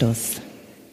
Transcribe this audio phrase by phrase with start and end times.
[0.00, 0.40] Anstoß,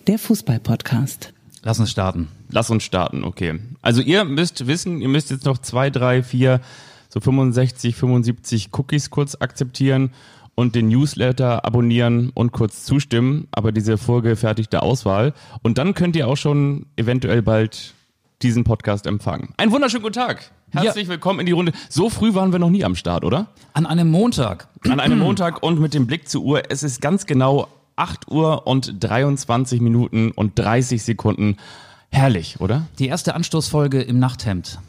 [0.05, 1.31] der Fußball-Podcast.
[1.63, 2.27] Lass uns starten.
[2.49, 3.57] Lass uns starten, okay.
[3.81, 6.59] Also ihr müsst wissen, ihr müsst jetzt noch zwei, drei, vier,
[7.07, 10.11] so 65, 75 Cookies kurz akzeptieren
[10.55, 15.33] und den Newsletter abonnieren und kurz zustimmen, aber diese vorgefertigte Auswahl.
[15.61, 17.93] Und dann könnt ihr auch schon eventuell bald
[18.41, 19.53] diesen Podcast empfangen.
[19.55, 20.51] Einen wunderschönen guten Tag.
[20.71, 21.11] Herzlich ja.
[21.11, 21.71] willkommen in die Runde.
[21.87, 23.47] So früh waren wir noch nie am Start, oder?
[23.71, 24.67] An einem Montag.
[24.89, 26.63] An einem Montag und mit dem Blick zur Uhr.
[26.69, 31.57] Es ist ganz genau 8 Uhr und 23 Minuten und 30 Sekunden.
[32.09, 32.87] Herrlich, oder?
[32.99, 34.79] Die erste Anstoßfolge im Nachthemd.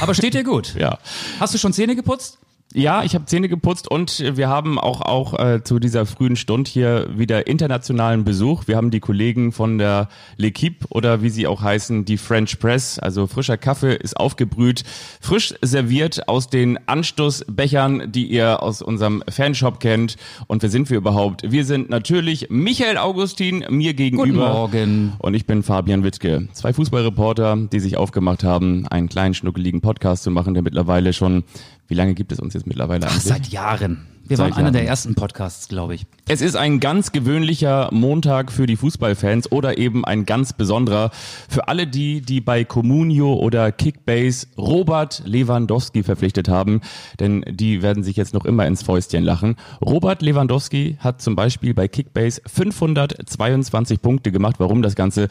[0.00, 0.74] Aber steht dir gut.
[0.78, 0.98] ja.
[1.40, 2.37] Hast du schon Zähne geputzt?
[2.74, 6.70] Ja, ich habe Zähne geputzt und wir haben auch auch äh, zu dieser frühen Stunde
[6.70, 8.64] hier wieder internationalen Besuch.
[8.66, 12.98] Wir haben die Kollegen von der L'Equipe oder wie sie auch heißen, die French Press.
[12.98, 14.84] Also frischer Kaffee ist aufgebrüht,
[15.18, 20.16] frisch serviert aus den Anstoßbechern, die ihr aus unserem Fanshop kennt.
[20.46, 21.50] Und wer sind wir überhaupt?
[21.50, 24.26] Wir sind natürlich Michael Augustin mir gegenüber.
[24.26, 25.12] Guten Morgen.
[25.20, 26.48] Und ich bin Fabian Wittke.
[26.52, 31.44] Zwei Fußballreporter, die sich aufgemacht haben, einen kleinen schnuckeligen Podcast zu machen, der mittlerweile schon
[31.88, 34.06] wie lange gibt es uns jetzt mittlerweile Ach, seit Jahren.
[34.28, 36.06] Wir waren einer der ersten Podcasts, glaube ich.
[36.28, 41.10] Es ist ein ganz gewöhnlicher Montag für die Fußballfans oder eben ein ganz besonderer
[41.48, 46.82] für alle die, die bei Comunio oder Kickbase Robert Lewandowski verpflichtet haben,
[47.20, 49.56] denn die werden sich jetzt noch immer ins Fäustchen lachen.
[49.80, 54.56] Robert Lewandowski hat zum Beispiel bei Kickbase 522 Punkte gemacht.
[54.58, 55.28] Warum das Ganze?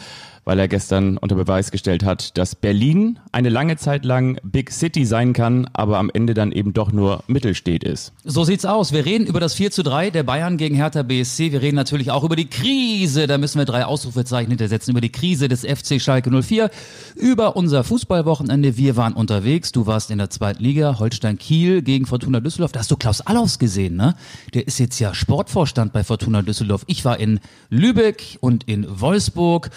[0.48, 5.06] weil er gestern unter Beweis gestellt hat, dass Berlin eine lange Zeit lang Big City
[5.06, 8.14] sein kann, aber am Ende dann eben doch nur Mittelstädt ist.
[8.23, 8.87] So sieht's aus.
[8.92, 11.52] Wir reden über das 4 zu 3 der Bayern gegen Hertha BSC.
[11.52, 15.12] Wir reden natürlich auch über die Krise, da müssen wir drei Ausrufezeichen hintersetzen, über die
[15.12, 16.70] Krise des FC Schalke 04,
[17.16, 18.78] über unser Fußballwochenende.
[18.78, 22.72] Wir waren unterwegs, du warst in der zweiten Liga, Holstein Kiel gegen Fortuna Düsseldorf.
[22.72, 24.16] Da hast du Klaus Allofs gesehen, ne?
[24.54, 26.84] Der ist jetzt ja Sportvorstand bei Fortuna Düsseldorf.
[26.88, 27.40] Ich war in
[27.70, 29.70] Lübeck und in Wolfsburg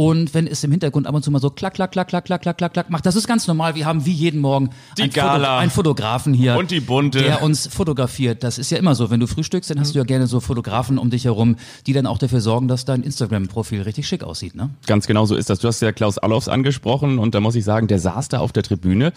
[0.00, 2.40] und wenn es im Hintergrund ab und zu mal so klack, klack, klack, klack, klack,
[2.40, 3.74] klack, klack, klack macht, das ist ganz normal.
[3.74, 5.34] Wir haben wie jeden Morgen die einen, Gala.
[5.36, 7.18] Foto, einen Fotografen hier, und die Bunte.
[7.18, 8.42] der uns fotografiert.
[8.42, 9.10] Das ist ja immer so.
[9.10, 11.56] Wenn du frühstückst, dann hast du ja gerne so Fotografen um dich herum,
[11.86, 14.54] die dann auch dafür sorgen, dass dein Instagram-Profil richtig schick aussieht.
[14.54, 14.70] Ne?
[14.86, 15.58] Ganz genau so ist das.
[15.58, 18.52] Du hast ja Klaus Allofs angesprochen und da muss ich sagen, der saß da auf
[18.52, 19.12] der Tribüne.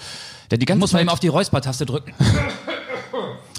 [0.52, 2.12] Der die ganze muss man ihm auf die Räuspertaste drücken.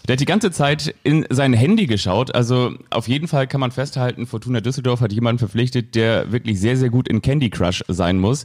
[0.07, 2.35] Der hat die ganze Zeit in sein Handy geschaut.
[2.35, 6.77] Also auf jeden Fall kann man festhalten, Fortuna Düsseldorf hat jemanden verpflichtet, der wirklich sehr,
[6.77, 8.45] sehr gut in Candy Crush sein muss.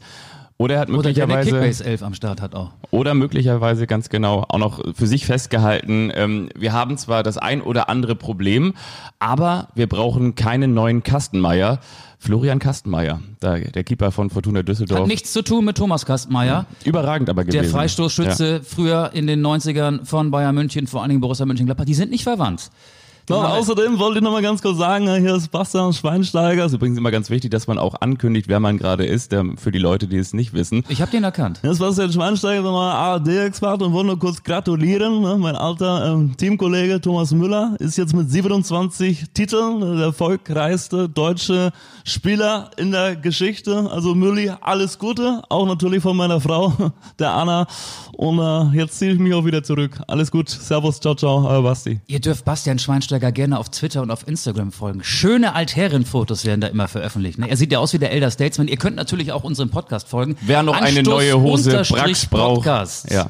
[0.58, 1.52] Oder er hat möglicherweise.
[1.52, 2.72] Oder Kickbase 11 am Start hat auch.
[2.92, 7.62] Oder möglicherweise ganz genau auch noch für sich festgehalten, ähm, wir haben zwar das ein
[7.62, 8.74] oder andere Problem,
[9.20, 11.80] aber wir brauchen keinen neuen Kastenmeier.
[12.22, 15.02] Florian Kastenmeier, der, Keeper von Fortuna Düsseldorf.
[15.02, 16.66] Hat nichts zu tun mit Thomas Kastenmeier.
[16.84, 17.64] Überragend aber gewesen.
[17.64, 18.60] Der Freistoßschütze ja.
[18.62, 22.24] früher in den 90ern von Bayern München, vor allen Dingen Borussia Mönchengladbach, die sind nicht
[22.24, 22.72] verwandt.
[23.30, 26.66] Ja, außerdem wollte ich noch mal ganz kurz sagen, hier ist Bastian Schweinsteiger.
[26.66, 29.72] Ist übrigens immer ganz wichtig, dass man auch ankündigt, wer man gerade ist, der, für
[29.72, 30.84] die Leute, die es nicht wissen.
[30.90, 31.60] Ich habe den erkannt.
[31.62, 35.22] Das ist Bastian Schweinsteiger, nochmal ARD-Experte und wollte nur kurz gratulieren.
[35.22, 35.38] Ne?
[35.38, 41.72] Mein alter ähm, Teamkollege Thomas Müller ist jetzt mit 27 Titeln der erfolgreichste deutsche
[42.06, 43.92] Spieler in der Geschichte.
[43.92, 46.74] Also Mülli, alles Gute, auch natürlich von meiner Frau,
[47.20, 47.68] der Anna.
[48.14, 50.00] Und äh, jetzt ziehe ich mich auch wieder zurück.
[50.08, 52.00] Alles gut, Servus, ciao, ciao, euer Basti.
[52.08, 55.04] Ihr dürft Bastian Schweinsteiger Schlesberger gerne auf Twitter und auf Instagram folgen.
[55.04, 57.38] Schöne Altherrenfotos werden da immer veröffentlicht.
[57.38, 57.50] Ne?
[57.50, 58.68] Er sieht ja aus wie der Elder Statesman.
[58.68, 60.38] Ihr könnt natürlich auch unserem Podcast folgen.
[60.42, 62.66] Wer noch Anstoß eine neue Hose Brax braucht.
[62.66, 63.28] Ja.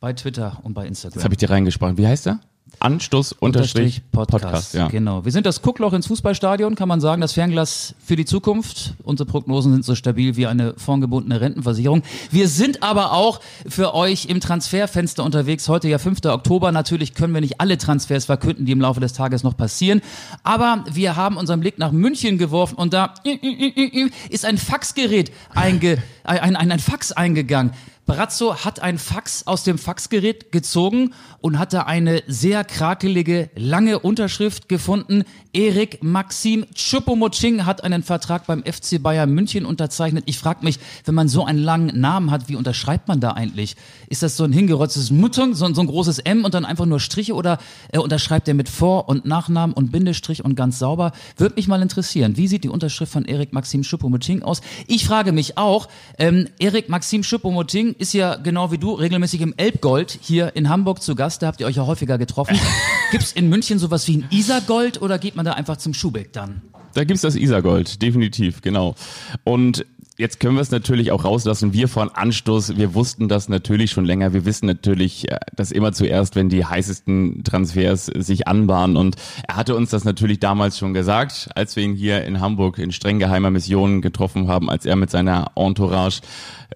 [0.00, 1.14] Bei Twitter und bei Instagram.
[1.14, 1.98] Das habe ich dir reingesprochen.
[1.98, 2.40] Wie heißt er?
[2.80, 4.42] Anstoß unterstrich Podcast.
[4.42, 4.88] Podcast ja.
[4.88, 5.24] Genau.
[5.24, 8.94] Wir sind das Guckloch ins Fußballstadion, kann man sagen, das Fernglas für die Zukunft.
[9.02, 12.02] Unsere Prognosen sind so stabil wie eine fondgebundene Rentenversicherung.
[12.30, 15.68] Wir sind aber auch für euch im Transferfenster unterwegs.
[15.68, 16.24] Heute ja 5.
[16.26, 16.70] Oktober.
[16.70, 20.02] Natürlich können wir nicht alle Transfers verkünden, die im Laufe des Tages noch passieren.
[20.42, 23.14] Aber wir haben unseren Blick nach München geworfen und da
[24.28, 27.72] ist ein Faxgerät einge, ein, ein, ein Fax eingegangen.
[28.06, 33.98] Brazzo hat ein Fax aus dem Faxgerät gezogen und hat da eine sehr krakelige, lange
[33.98, 35.24] Unterschrift gefunden.
[35.56, 40.24] Erik Maxim Choupo-Moting hat einen Vertrag beim FC Bayern München unterzeichnet.
[40.26, 43.74] Ich frage mich, wenn man so einen langen Namen hat, wie unterschreibt man da eigentlich?
[44.10, 47.00] Ist das so ein hingerotztes Muttung, so, so ein großes M und dann einfach nur
[47.00, 47.56] Striche oder
[47.90, 51.12] äh, unterschreibt er mit Vor- und Nachnamen und Bindestrich und ganz sauber?
[51.38, 52.36] Würde mich mal interessieren.
[52.36, 54.60] Wie sieht die Unterschrift von Erik Maxim Choupo-Moting aus?
[54.86, 55.88] Ich frage mich auch,
[56.18, 61.00] ähm, Erik Maxim Choupo-Moting ist ja genau wie du regelmäßig im Elbgold hier in Hamburg
[61.00, 61.40] zu Gast.
[61.40, 62.58] Da habt ihr euch ja häufiger getroffen.
[63.10, 66.62] Gibt's in München sowas wie ein Isargold oder geht man da einfach zum Schubeck dann?
[66.94, 68.94] Da gibt's das Isargold, definitiv, genau.
[69.44, 69.84] Und
[70.18, 71.74] Jetzt können wir es natürlich auch rauslassen.
[71.74, 74.32] Wir von Anstoß, wir wussten das natürlich schon länger.
[74.32, 78.96] Wir wissen natürlich, äh, dass immer zuerst, wenn die heißesten Transfers sich anbahnen.
[78.96, 79.16] Und
[79.46, 82.92] er hatte uns das natürlich damals schon gesagt, als wir ihn hier in Hamburg in
[82.92, 86.22] streng geheimer Mission getroffen haben, als er mit seiner Entourage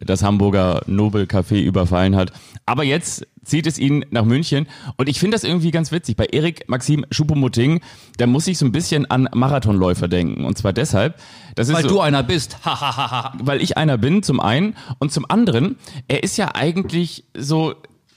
[0.01, 2.33] das Hamburger Nobel Café überfallen hat.
[2.67, 4.67] Aber jetzt zieht es ihn nach München.
[4.97, 6.17] Und ich finde das irgendwie ganz witzig.
[6.17, 7.81] Bei Erik Maxim Schupomutting,
[8.17, 10.45] da muss ich so ein bisschen an Marathonläufer denken.
[10.45, 11.21] Und zwar deshalb,
[11.57, 12.59] Weil so, du einer bist.
[13.39, 14.77] weil ich einer bin, zum einen.
[14.99, 15.77] Und zum anderen,
[16.09, 17.75] er ist ja eigentlich so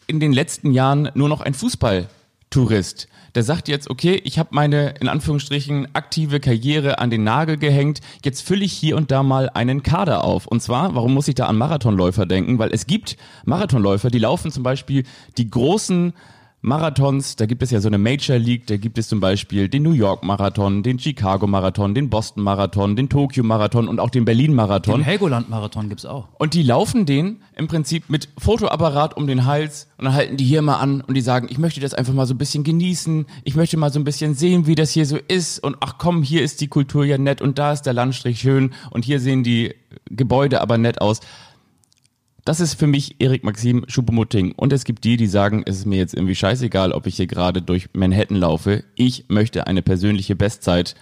[0.07, 3.07] in den letzten Jahren nur noch ein Fußballtourist.
[3.35, 7.99] Der sagt jetzt, okay, ich habe meine in Anführungsstrichen aktive Karriere an den Nagel gehängt,
[8.23, 10.45] jetzt fülle ich hier und da mal einen Kader auf.
[10.45, 12.59] Und zwar, warum muss ich da an Marathonläufer denken?
[12.59, 15.03] Weil es gibt Marathonläufer, die laufen zum Beispiel
[15.37, 16.13] die großen
[16.65, 19.83] Marathons, da gibt es ja so eine Major League, da gibt es zum Beispiel den
[19.83, 24.23] New York Marathon, den Chicago Marathon, den Boston Marathon, den Tokyo Marathon und auch den
[24.23, 24.99] Berlin Marathon.
[24.99, 26.29] Den Helgoland-Marathon gibt's auch.
[26.39, 30.45] Und die laufen den im Prinzip mit Fotoapparat um den Hals und dann halten die
[30.45, 33.25] hier mal an und die sagen, ich möchte das einfach mal so ein bisschen genießen,
[33.43, 36.23] ich möchte mal so ein bisschen sehen, wie das hier so ist und ach komm,
[36.23, 39.43] hier ist die Kultur ja nett und da ist der Landstrich schön und hier sehen
[39.43, 39.75] die
[40.05, 41.19] Gebäude aber nett aus.
[42.45, 44.51] Das ist für mich Erik Maxim Schupomutting.
[44.57, 47.27] Und es gibt die, die sagen, es ist mir jetzt irgendwie scheißegal, ob ich hier
[47.27, 48.83] gerade durch Manhattan laufe.
[48.95, 50.95] Ich möchte eine persönliche Bestzeit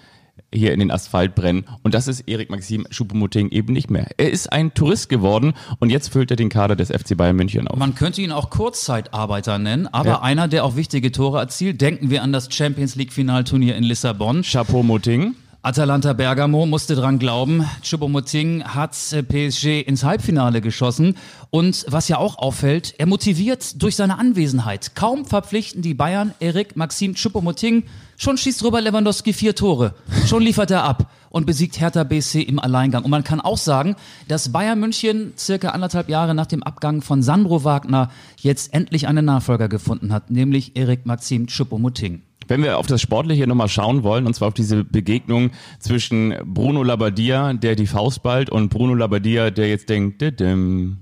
[0.54, 1.66] hier in den Asphalt brennen.
[1.82, 4.08] Und das ist Erik Maxim Schupomutting eben nicht mehr.
[4.18, 7.68] Er ist ein Tourist geworden und jetzt füllt er den Kader des FC Bayern München
[7.68, 7.78] auf.
[7.78, 10.22] Man könnte ihn auch Kurzzeitarbeiter nennen, aber Ja.
[10.22, 11.82] einer, der auch wichtige Tore erzielt.
[11.82, 14.42] Denken wir an das Champions League Finalturnier in Lissabon.
[14.44, 15.36] Chapeau Mutting.
[15.63, 17.69] Atalanta Bergamo musste dran glauben.
[17.84, 21.18] Choupo-Moting hat äh, PSG ins Halbfinale geschossen.
[21.52, 24.96] Und was ja auch auffällt, er motiviert durch seine Anwesenheit.
[24.96, 27.84] Kaum verpflichten die Bayern Erik Maxim Choupo-Moting.
[28.18, 29.94] Schon schießt Robert Lewandowski vier Tore.
[30.25, 33.04] Schon liefert er ab und besiegt Hertha BSC im Alleingang.
[33.04, 33.96] Und man kann auch sagen,
[34.28, 39.25] dass Bayern München circa anderthalb Jahre nach dem Abgang von Sandro Wagner jetzt endlich einen
[39.25, 42.24] Nachfolger gefunden hat, nämlich Erik Maxim Choupo-Moting.
[42.51, 46.83] Wenn wir auf das Sportliche nochmal schauen wollen, und zwar auf diese Begegnung zwischen Bruno
[46.83, 50.98] Labbadia, der die Faust ballt, und Bruno Labbadia, der jetzt denkt, didim,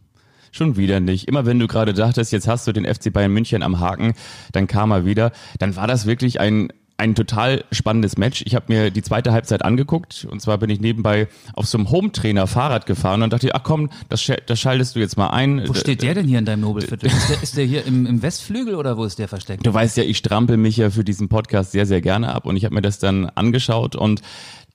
[0.51, 1.27] schon wieder nicht.
[1.27, 4.13] Immer wenn du gerade dachtest, jetzt hast du den FC Bayern München am Haken,
[4.51, 5.31] dann kam er wieder.
[5.57, 8.43] Dann war das wirklich ein ein total spannendes Match.
[8.45, 11.89] Ich habe mir die zweite Halbzeit angeguckt und zwar bin ich nebenbei auf so einem
[11.89, 15.67] Hometrainer Fahrrad gefahren und dachte, ach komm, das, das schaltest du jetzt mal ein.
[15.67, 17.07] Wo steht der denn hier in deinem Nobelviertel?
[17.07, 19.65] Ist der, ist der hier im, im Westflügel oder wo ist der versteckt?
[19.65, 22.57] Du weißt ja, ich strampel mich ja für diesen Podcast sehr, sehr gerne ab und
[22.57, 24.21] ich habe mir das dann angeschaut und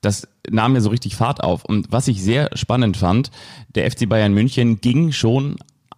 [0.00, 1.64] das nahm mir so richtig Fahrt auf.
[1.64, 3.30] Und was ich sehr spannend fand,
[3.74, 5.56] der FC Bayern München ging schon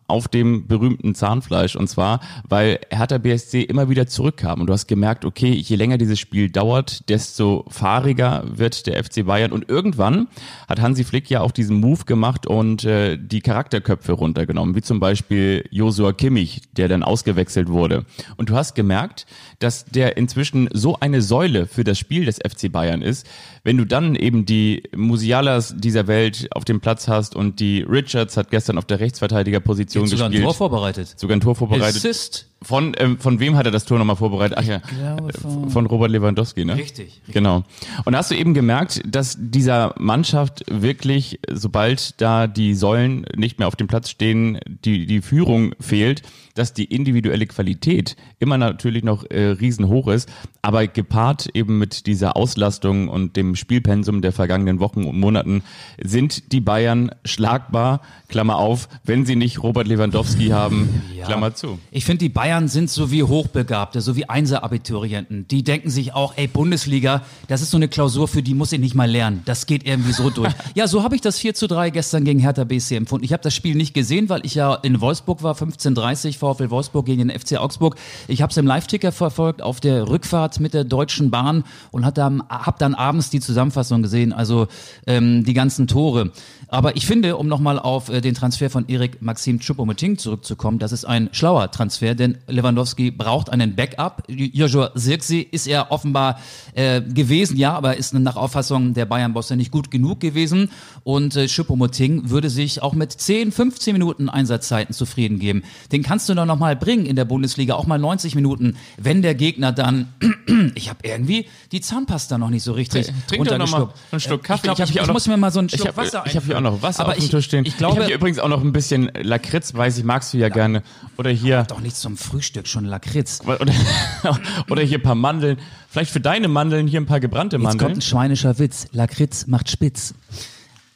[0.08, 1.76] auf dem berühmten Zahnfleisch.
[1.76, 4.60] Und zwar, weil Hertha BSC immer wieder zurückkam.
[4.60, 9.26] Und du hast gemerkt, okay, je länger dieses Spiel dauert, desto fahriger wird der FC
[9.26, 9.52] Bayern.
[9.52, 10.28] Und irgendwann
[10.68, 15.00] hat Hansi Flick ja auch diesen Move gemacht und äh, die Charakterköpfe runtergenommen, wie zum
[15.00, 18.04] Beispiel Josua Kimmich, der dann ausgewechselt wurde.
[18.36, 19.26] Und du hast gemerkt,
[19.58, 23.26] dass der inzwischen so eine Säule für das Spiel des FC Bayern ist,
[23.64, 28.36] wenn du dann eben die Musialas dieser Welt auf dem Platz hast und die Richards
[28.36, 30.44] hat gestern auf der Rechtsverteidigerposition Jetzt sogar ein gespielt.
[30.46, 31.18] Tor vorbereitet.
[31.18, 31.96] sogar ein Tor vorbereitet.
[31.96, 32.46] Assist.
[32.62, 34.56] Von, ähm, von wem hat er das Tor nochmal vorbereitet?
[34.58, 36.74] Ach ja, äh, von- von Robert Lewandowski, ne?
[36.74, 37.34] Richtig, richtig.
[37.34, 37.64] Genau.
[38.06, 43.58] Und da hast du eben gemerkt, dass dieser Mannschaft wirklich, sobald da die Säulen nicht
[43.58, 46.22] mehr auf dem Platz stehen, die, die Führung fehlt,
[46.54, 50.26] dass die individuelle Qualität immer natürlich noch äh, riesenhoch ist,
[50.62, 55.62] aber gepaart eben mit dieser Auslastung und dem Spielpensum der vergangenen Wochen und Monaten
[56.02, 61.78] sind die Bayern schlagbar, Klammer auf, wenn sie nicht Robert Lewandowski haben, Klammer zu.
[61.90, 65.48] Ich finde, die Bayern sind so wie Hochbegabte, so wie Einser-Abiturienten.
[65.48, 68.78] Die denken sich auch, ey, Bundesliga, das ist so eine Klausur, für die muss ich
[68.78, 69.42] nicht mal lernen.
[69.46, 70.52] Das geht irgendwie so durch.
[70.74, 73.24] ja, so habe ich das 4 zu 3 gestern gegen Hertha BSC empfunden.
[73.24, 77.04] Ich habe das Spiel nicht gesehen, weil ich ja in Wolfsburg war, 15.30 VfL Wolfsburg
[77.04, 77.96] gegen den FC Augsburg.
[78.28, 82.14] Ich habe es im Live-Ticker verfolgt auf der Rückfahrt mit der Deutschen Bahn und habe
[82.14, 84.68] dann, hab dann abends die Zusammenfassung gesehen, also
[85.06, 86.30] ähm, die ganzen Tore.
[86.68, 90.92] Aber ich finde, um nochmal auf äh, den Transfer von Erik Maxim Choupo-Moting zurückzukommen, das
[90.92, 94.22] ist ein schlauer Transfer, denn Lewandowski braucht einen Backup.
[94.28, 96.40] Joshua Zirkzee ist er offenbar
[96.74, 100.70] äh, gewesen, ja, aber ist nach Auffassung der Bayern-Bosse nicht gut genug gewesen.
[101.04, 105.62] Und äh, Choupo-Moting würde sich auch mit 10, 15 Minuten Einsatzzeiten zufrieden geben.
[105.92, 109.22] Den kannst du doch noch mal bringen in der Bundesliga, auch mal 90 Minuten, wenn
[109.22, 110.08] der Gegner dann,
[110.74, 114.12] ich habe irgendwie die Zahnpasta noch nicht so richtig Trink doch noch mal runtergeschluckt.
[114.12, 114.56] einen Schluck Äh, Kaffee.
[114.56, 115.96] Ich, glaub, hab ich, hier ich auch muss mir mal so einen Ich Schluck habe
[115.98, 117.64] Wasser ich hab hier auch noch Wasser Aber auf dem ich, Tisch stehen.
[117.64, 120.38] Ich glaube, ich habe hier übrigens auch noch ein bisschen Lakritz, weiß ich, magst du
[120.38, 120.82] ja, gerne.
[121.16, 123.40] Oder hier, doch nichts zum Frühstück, schon Lakritz.
[123.46, 123.58] oder,
[124.70, 125.58] oder hier ein paar Mandeln.
[125.88, 127.98] Vielleicht für deine Mandeln hier ein paar gebrannte Jetzt kommt Mandeln.
[127.98, 128.86] ein schweinischer Witz.
[128.92, 130.14] Lakritz macht spitz.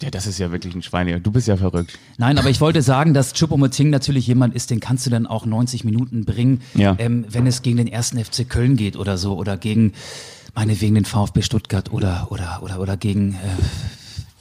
[0.02, 1.20] Ja, das ist ja wirklich ein Schweine.
[1.20, 1.99] Du bist ja verrückt.
[2.16, 5.44] Nein, aber ich wollte sagen, dass Choupo-Moting natürlich jemand ist, den kannst du dann auch
[5.44, 6.96] 90 Minuten bringen, Ja.
[6.99, 9.92] ähm, wenn es gegen den ersten FC Köln geht oder so oder gegen
[10.54, 13.37] meinetwegen den VfB Stuttgart oder oder oder oder gegen äh,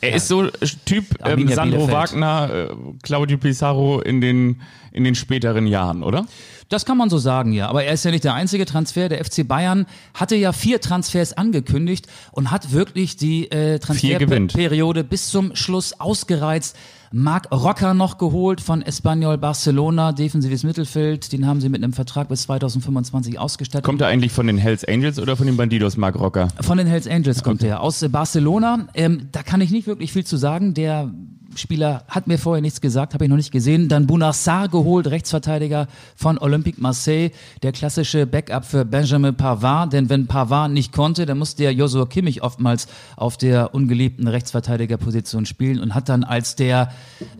[0.01, 0.47] Er ist so
[0.85, 1.91] Typ ähm, Sandro Bielefeld.
[1.91, 6.25] Wagner, äh, Claudio Pizarro in den, in den späteren Jahren, oder?
[6.69, 7.67] Das kann man so sagen, ja.
[7.67, 9.09] Aber er ist ja nicht der einzige Transfer.
[9.09, 13.79] Der FC Bayern hatte ja vier Transfers angekündigt und hat wirklich die äh.
[13.79, 16.77] Transferperiode bis zum Schluss ausgereizt.
[17.11, 21.31] Marc Rocker noch geholt von Espanyol Barcelona, defensives Mittelfeld.
[21.31, 23.83] Den haben sie mit einem Vertrag bis 2025 ausgestattet.
[23.83, 26.49] Kommt er eigentlich von den Hells Angels oder von den Bandidos, Marc Rocker?
[26.61, 28.87] Von den Hells Angels kommt er aus Barcelona.
[28.93, 30.73] Ähm, da kann ich nicht wirklich viel zu sagen.
[30.73, 31.11] Der
[31.55, 33.89] Spieler hat mir vorher nichts gesagt, habe ich noch nicht gesehen.
[33.89, 37.31] Dann Bounassar geholt, Rechtsverteidiger von Olympique Marseille,
[37.63, 39.93] der klassische Backup für Benjamin Pavard.
[39.93, 45.45] Denn wenn Pavard nicht konnte, dann musste ja Joshua Kimmich oftmals auf der ungeliebten Rechtsverteidigerposition
[45.45, 46.91] spielen und hat dann als der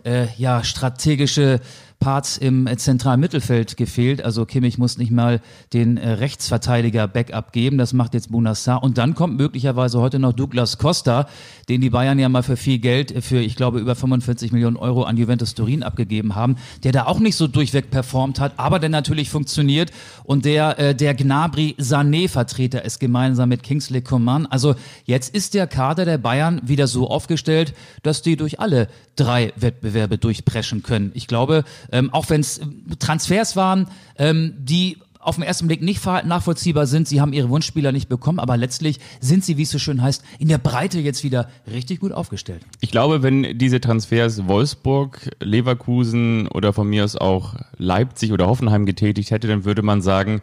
[0.04, 1.60] äh, ja strategische
[2.00, 4.24] Parts im äh, zentralen Mittelfeld gefehlt.
[4.24, 5.40] Also Kimmich muss nicht mal
[5.74, 7.76] den äh, Rechtsverteidiger Backup geben.
[7.78, 8.82] Das macht jetzt Bunassar.
[8.82, 11.28] Und dann kommt möglicherweise heute noch Douglas Costa,
[11.68, 14.76] den die Bayern ja mal für viel Geld, äh, für ich glaube über 45 Millionen
[14.76, 18.78] Euro an Juventus Turin abgegeben haben, der da auch nicht so durchweg performt hat, aber
[18.78, 19.92] der natürlich funktioniert
[20.24, 24.46] und der äh, der Gnabry Sané Vertreter ist gemeinsam mit Kingsley Coman.
[24.46, 29.52] Also jetzt ist der Kader der Bayern wieder so aufgestellt, dass die durch alle drei
[29.56, 31.12] Wettbewerbe durchpreschen können.
[31.14, 32.60] Ich glaube, ähm, auch wenn es
[32.98, 37.92] Transfers waren, ähm, die auf den ersten Blick nicht nachvollziehbar sind, sie haben ihre Wunschspieler
[37.92, 41.22] nicht bekommen, aber letztlich sind sie, wie es so schön heißt, in der Breite jetzt
[41.22, 42.62] wieder richtig gut aufgestellt.
[42.80, 48.86] Ich glaube, wenn diese Transfers Wolfsburg, Leverkusen oder von mir aus auch Leipzig oder Hoffenheim
[48.86, 50.40] getätigt hätte, dann würde man sagen,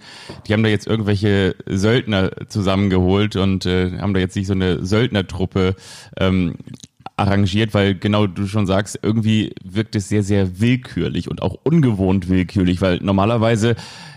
[0.48, 4.86] die haben da jetzt irgendwelche Söldner zusammengeholt und äh, haben da jetzt nicht so eine
[4.86, 5.76] Söldnertruppe
[6.18, 6.54] ähm,
[7.18, 12.30] arrangiert, weil genau du schon sagst, irgendwie wirkt es sehr, sehr willkürlich und auch ungewohnt
[12.30, 13.76] willkürlich, weil normalerweise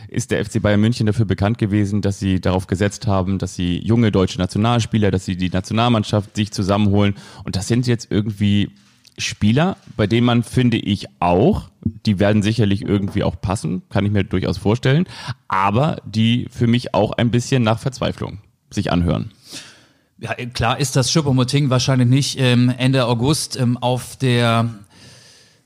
[0.09, 3.78] ist der FC Bayern München dafür bekannt gewesen, dass sie darauf gesetzt haben, dass sie
[3.78, 7.14] junge deutsche Nationalspieler, dass sie die Nationalmannschaft sich zusammenholen.
[7.45, 8.71] Und das sind jetzt irgendwie
[9.19, 11.71] Spieler, bei denen man, finde ich, auch,
[12.07, 15.07] die werden sicherlich irgendwie auch passen, kann ich mir durchaus vorstellen,
[15.49, 18.38] aber die für mich auch ein bisschen nach Verzweiflung
[18.71, 19.30] sich anhören.
[20.21, 24.69] Ja, äh, klar ist, dass Choupo-Moting wahrscheinlich nicht ähm, Ende August ähm, auf der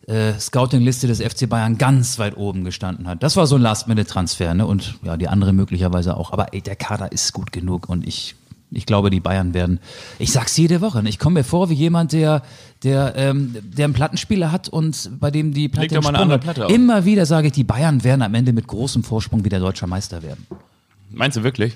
[0.06, 3.22] äh, Scouting-Liste des FC Bayern ganz weit oben gestanden hat.
[3.22, 4.66] Das war so ein Last-Minute-Transfer, ne?
[4.66, 6.32] Und ja, die andere möglicherweise auch.
[6.32, 8.36] Aber ey, der Kader ist gut genug und ich,
[8.70, 9.80] ich glaube, die Bayern werden.
[10.18, 11.02] Ich sag's jede Woche.
[11.02, 11.08] Ne?
[11.08, 12.42] Ich komme mir vor wie jemand, der,
[12.82, 16.38] der, ähm, der einen Plattenspieler hat und bei dem die Platte mal eine andere.
[16.38, 16.72] Platte auf.
[16.72, 20.22] Immer wieder sage ich, die Bayern werden am Ende mit großem Vorsprung wieder deutscher Meister
[20.22, 20.46] werden.
[21.10, 21.74] Meinst du wirklich?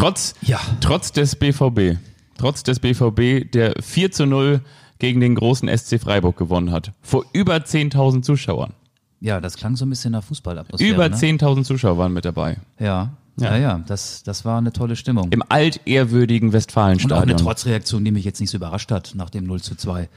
[0.00, 0.58] Trotz, Ja.
[0.80, 1.98] trotz des BVB,
[2.38, 4.60] trotz des BVB, der 4 zu 0
[4.98, 6.92] gegen den großen SC Freiburg gewonnen hat.
[7.02, 8.72] Vor über 10.000 Zuschauern.
[9.20, 10.90] Ja, das klang so ein bisschen nach Fußballatmosphäre.
[10.94, 11.14] Über ne?
[11.16, 12.56] 10.000 Zuschauer waren mit dabei.
[12.78, 13.50] Ja, Ja.
[13.50, 15.30] ja, ja, das, das war eine tolle Stimmung.
[15.32, 17.36] Im altehrwürdigen Und auch eine Westfalenstadion.
[17.36, 20.08] Trotzreaktion, die mich jetzt nicht so überrascht hat nach dem 0 zu 2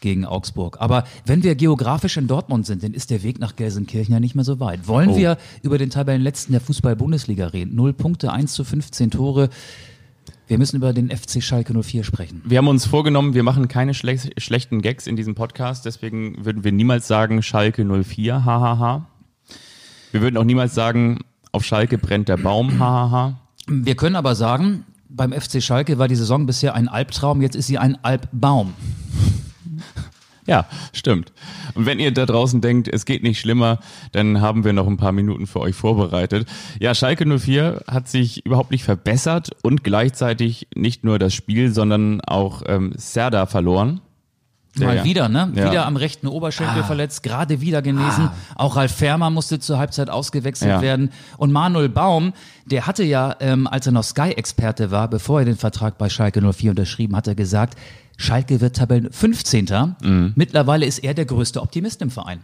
[0.00, 0.76] gegen Augsburg.
[0.80, 4.34] Aber wenn wir geografisch in Dortmund sind, dann ist der Weg nach Gelsenkirchen ja nicht
[4.34, 4.86] mehr so weit.
[4.88, 5.16] Wollen Oh.
[5.16, 7.74] wir über den Tabellenletzten der Fußball-Bundesliga reden?
[7.74, 9.50] Null Punkte, 1 zu 15 Tore.
[10.48, 12.42] Wir müssen über den FC Schalke 04 sprechen.
[12.44, 16.64] Wir haben uns vorgenommen, wir machen keine schlech schlechten Gags in diesem Podcast, deswegen würden
[16.64, 19.06] wir niemals sagen Schalke 04, hahaha.
[20.10, 21.20] Wir würden auch niemals sagen,
[21.52, 23.38] auf Schalke brennt der Baum, hahaha.
[23.68, 27.68] Wir können aber sagen, beim FC Schalke war die Saison bisher ein Albtraum, jetzt ist
[27.68, 28.74] sie ein Albbaum.
[30.46, 31.32] Ja, stimmt.
[31.74, 33.78] Und wenn ihr da draußen denkt, es geht nicht schlimmer,
[34.12, 36.48] dann haben wir noch ein paar Minuten für euch vorbereitet.
[36.80, 42.20] Ja, Schalke 04 hat sich überhaupt nicht verbessert und gleichzeitig nicht nur das Spiel, sondern
[42.22, 44.00] auch ähm, Serda verloren.
[44.78, 45.52] Der Mal wieder, ne?
[45.56, 45.70] Ja.
[45.70, 48.30] Wieder am rechten Oberschenkel verletzt, gerade wieder genesen.
[48.54, 50.80] Auch Ralf Fermer musste zur Halbzeit ausgewechselt Ja.
[50.80, 51.10] werden.
[51.38, 52.32] Und Manuel Baum,
[52.66, 56.40] der hatte ja, ähm, als er noch Sky-Experte war, bevor er den Vertrag bei Schalke
[56.40, 57.76] 04 unterschrieben hatte, gesagt,
[58.20, 59.94] Schalke wird Tabellen 15.
[60.02, 60.32] Mhm.
[60.36, 62.40] Mittlerweile ist er der größte Optimist im Verein.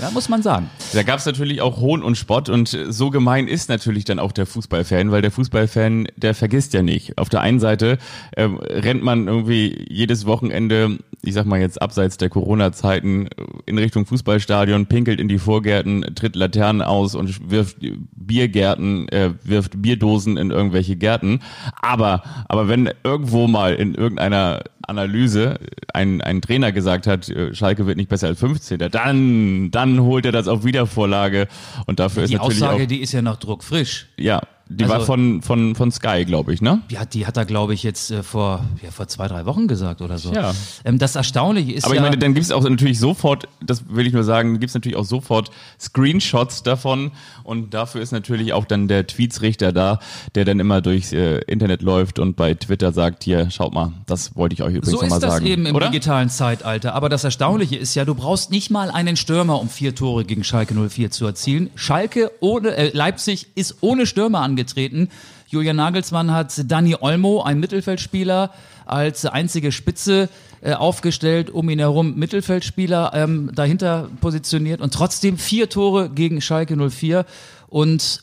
[0.00, 0.70] Ja, muss man sagen.
[0.92, 4.32] Da gab es natürlich auch Hohn und Spott und so gemein ist natürlich dann auch
[4.32, 7.18] der Fußballfan, weil der Fußballfan, der vergisst ja nicht.
[7.18, 7.98] Auf der einen Seite
[8.36, 13.28] ähm, rennt man irgendwie jedes Wochenende, ich sag mal jetzt abseits der Corona-Zeiten,
[13.66, 17.76] in Richtung Fußballstadion, pinkelt in die Vorgärten, tritt Laternen aus und wirft
[18.16, 21.40] Biergärten, äh, wirft Bierdosen in irgendwelche Gärten.
[21.80, 25.58] Aber, aber wenn irgendwo mal in irgendeiner Analyse
[25.92, 28.78] ein, ein Trainer gesagt hat, äh, Schalke wird nicht besser als 15.
[28.90, 31.48] Dann, dann holt er das auf Wiedervorlage
[31.86, 34.06] und dafür ist Die natürlich Aussage, auch, die ist ja noch druckfrisch.
[34.16, 36.80] ja, Die Also- war von, von, von Sky, glaube ich, ne?
[36.90, 40.00] Ja, die hat er, glaube ich, jetzt äh, vor, ja, vor zwei, drei Wochen gesagt
[40.00, 40.32] oder so.
[40.32, 40.54] Ja.
[40.84, 43.82] Ähm, das Erstaunliche ist Aber ja, ich meine, dann gibt es auch natürlich sofort, das
[43.90, 48.52] will ich nur sagen, gibt es natürlich auch sofort Screenshots davon und dafür ist natürlich
[48.52, 49.98] auch dann der Tweetsrichter da,
[50.34, 54.34] der dann immer durchs äh, Internet läuft und bei Twitter sagt, hier, schaut mal, das
[54.34, 55.46] wollte ich euch übrigens so nochmal ist das sagen.
[55.46, 55.90] eben im Oder?
[55.90, 56.94] digitalen Zeitalter.
[56.94, 60.42] Aber das Erstaunliche ist ja, du brauchst nicht mal einen Stürmer, um vier Tore gegen
[60.42, 61.70] Schalke 04 zu erzielen.
[61.74, 65.08] Schalke ohne, äh, Leipzig ist ohne Stürmer angetreten.
[65.48, 68.50] Julian Nagelsmann hat Dani Olmo, ein Mittelfeldspieler,
[68.86, 70.28] als einzige Spitze
[70.60, 76.76] äh, aufgestellt, um ihn herum Mittelfeldspieler ähm, dahinter positioniert und trotzdem vier Tore gegen Schalke
[76.90, 77.24] 04
[77.68, 78.20] und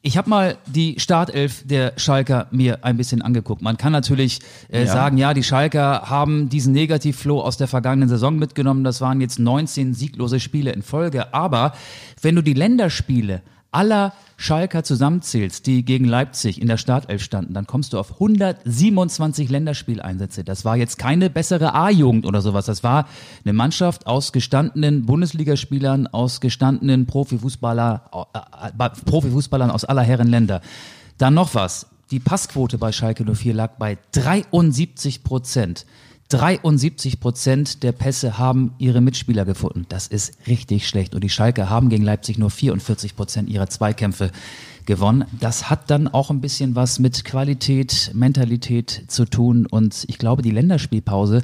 [0.00, 3.62] ich habe mal die Startelf der Schalker mir ein bisschen angeguckt.
[3.62, 4.38] Man kann natürlich
[4.70, 4.86] äh, Ja.
[4.86, 8.84] sagen, ja, die Schalker haben diesen Negativflow aus der vergangenen Saison mitgenommen.
[8.84, 11.34] Das waren jetzt 19 sieglose Spiele in Folge.
[11.34, 11.72] Aber
[12.22, 17.66] wenn du die Länderspiele aller Schalker zusammenzählst, die gegen Leipzig in der Startelf standen, dann
[17.66, 20.44] kommst du auf 127 Länderspieleinsätze.
[20.44, 22.66] Das war jetzt keine bessere A-Jugend oder sowas.
[22.66, 23.08] Das war
[23.44, 30.60] eine Mannschaft aus gestandenen Bundesligaspielern, aus gestandenen Profifußballer, äh, äh, Profifußballern aus aller Herren Länder.
[31.18, 31.86] Dann noch was.
[32.10, 35.84] Die Passquote bei Schalke 04 lag bei 73 Prozent.
[36.28, 39.86] 73 Prozent der Pässe haben ihre Mitspieler gefunden.
[39.88, 41.14] Das ist richtig schlecht.
[41.14, 44.30] Und die Schalke haben gegen Leipzig nur 44 Prozent ihrer Zweikämpfe
[44.84, 45.24] gewonnen.
[45.40, 49.64] Das hat dann auch ein bisschen was mit Qualität, Mentalität zu tun.
[49.64, 51.42] Und ich glaube, die Länderspielpause,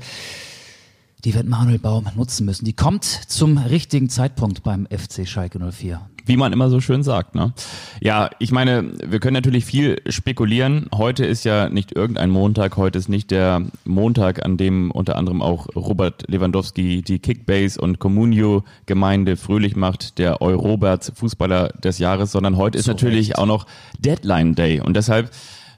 [1.25, 2.65] die wird Manuel Baum nutzen müssen.
[2.65, 6.01] Die kommt zum richtigen Zeitpunkt beim FC Schalke 04.
[6.27, 7.53] Wie man immer so schön sagt, ne?
[8.01, 10.87] Ja, ich meine, wir können natürlich viel spekulieren.
[10.95, 15.43] Heute ist ja nicht irgendein Montag, heute ist nicht der Montag, an dem unter anderem
[15.43, 22.33] auch Robert Lewandowski die Kickbase und Comunio Gemeinde fröhlich macht, der Eurobert Fußballer des Jahres,
[22.33, 23.39] sondern heute ist Zu natürlich Recht.
[23.39, 23.67] auch noch
[23.99, 25.31] Deadline Day und deshalb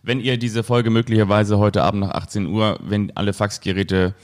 [0.07, 4.15] wenn ihr diese Folge möglicherweise heute Abend nach 18 Uhr, wenn alle Faxgeräte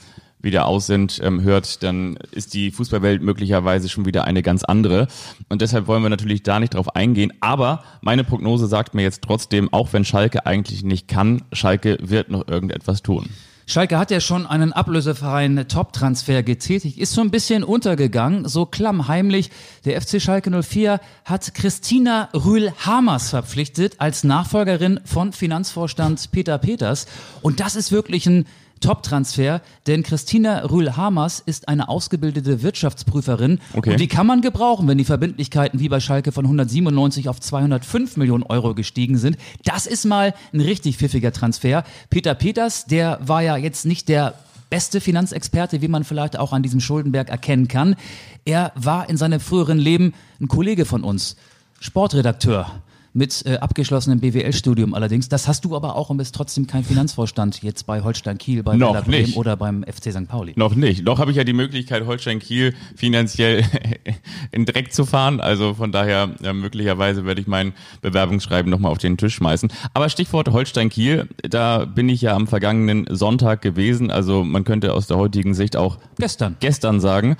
[0.43, 5.07] wieder aus sind, ähm, hört, dann ist die Fußballwelt möglicherweise schon wieder eine ganz andere.
[5.49, 7.33] Und deshalb wollen wir natürlich da nicht drauf eingehen.
[7.39, 12.29] Aber meine Prognose sagt mir jetzt trotzdem, auch wenn Schalke eigentlich nicht kann, Schalke wird
[12.29, 13.29] noch irgendetwas tun.
[13.65, 19.51] Schalke hat ja schon einen ablösefreien Top-Transfer getätigt, ist so ein bisschen untergegangen, so klammheimlich.
[19.85, 27.07] Der FC Schalke 04 hat Christina Rühl-Hamers verpflichtet als Nachfolgerin von Finanzvorstand Peter Peters.
[27.41, 28.45] Und das ist wirklich ein
[28.81, 33.91] Top-Transfer, denn Christina Rühl-Hamers ist eine ausgebildete Wirtschaftsprüferin Okay.
[33.91, 38.17] und die kann man gebrauchen, wenn die Verbindlichkeiten wie bei Schalke von 197 auf 205
[38.17, 39.37] Millionen Euro gestiegen sind.
[39.63, 41.83] Das ist mal ein richtig pfiffiger Transfer.
[42.09, 44.33] Peter Peters, der war ja jetzt nicht der
[44.69, 47.95] beste Finanzexperte, wie man vielleicht auch an diesem Schuldenberg erkennen kann.
[48.43, 51.35] Er war in seinem früheren Leben ein Kollege von uns,
[51.79, 52.71] Sportredakteur
[53.13, 55.29] mit äh, abgeschlossenem BWL-Studium allerdings.
[55.29, 58.79] Das hast du aber auch und bist trotzdem kein Finanzvorstand jetzt bei Holstein Kiel, bei
[58.79, 60.27] Werder Bremen oder beim FC St.
[60.27, 60.53] Pauli.
[60.55, 61.03] Noch nicht.
[61.05, 63.63] Noch habe ich ja die Möglichkeit, Holstein Kiel finanziell
[64.51, 65.39] in Dreck zu fahren.
[65.39, 69.71] Also von daher, ja, möglicherweise werde ich mein Bewerbungsschreiben nochmal auf den Tisch schmeißen.
[69.93, 74.09] Aber Stichwort Holstein Kiel, da bin ich ja am vergangenen Sonntag gewesen.
[74.09, 76.55] Also man könnte aus der heutigen Sicht auch Gestern.
[76.59, 77.37] gestern sagen.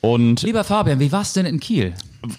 [0.00, 1.94] Und Lieber Fabian, wie war's denn in Kiel?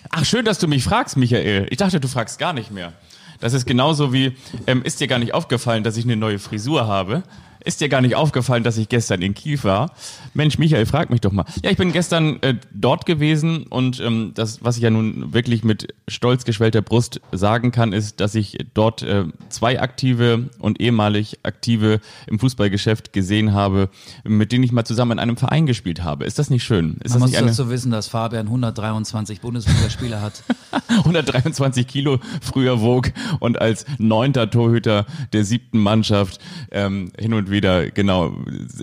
[0.10, 1.68] Ach, schön, dass du mich fragst, Michael.
[1.70, 2.94] Ich dachte, du fragst gar nicht mehr.
[3.40, 6.88] Das ist genauso wie, ähm, ist dir gar nicht aufgefallen, dass ich eine neue Frisur
[6.88, 7.24] habe?
[7.66, 9.92] Ist dir gar nicht aufgefallen, dass ich gestern in Kiel war?
[10.34, 11.46] Mensch, Michael, frag mich doch mal.
[11.64, 15.64] Ja, ich bin gestern äh, dort gewesen und ähm, das, was ich ja nun wirklich
[15.64, 21.40] mit stolz geschwellter Brust sagen kann, ist, dass ich dort äh, zwei aktive und ehemalig
[21.44, 23.90] aktive im Fußballgeschäft gesehen habe,
[24.24, 26.26] mit denen ich mal zusammen in einem Verein gespielt habe.
[26.26, 26.98] Ist das nicht schön?
[27.04, 30.44] Ist Man das muss nicht eine dazu wissen, dass Fabian 123 Bundesligaspiele hat.
[30.88, 36.40] 123 Kilo früher wog und als neunter Torhüter der siebten Mannschaft
[36.72, 38.34] ähm, hin und wieder genau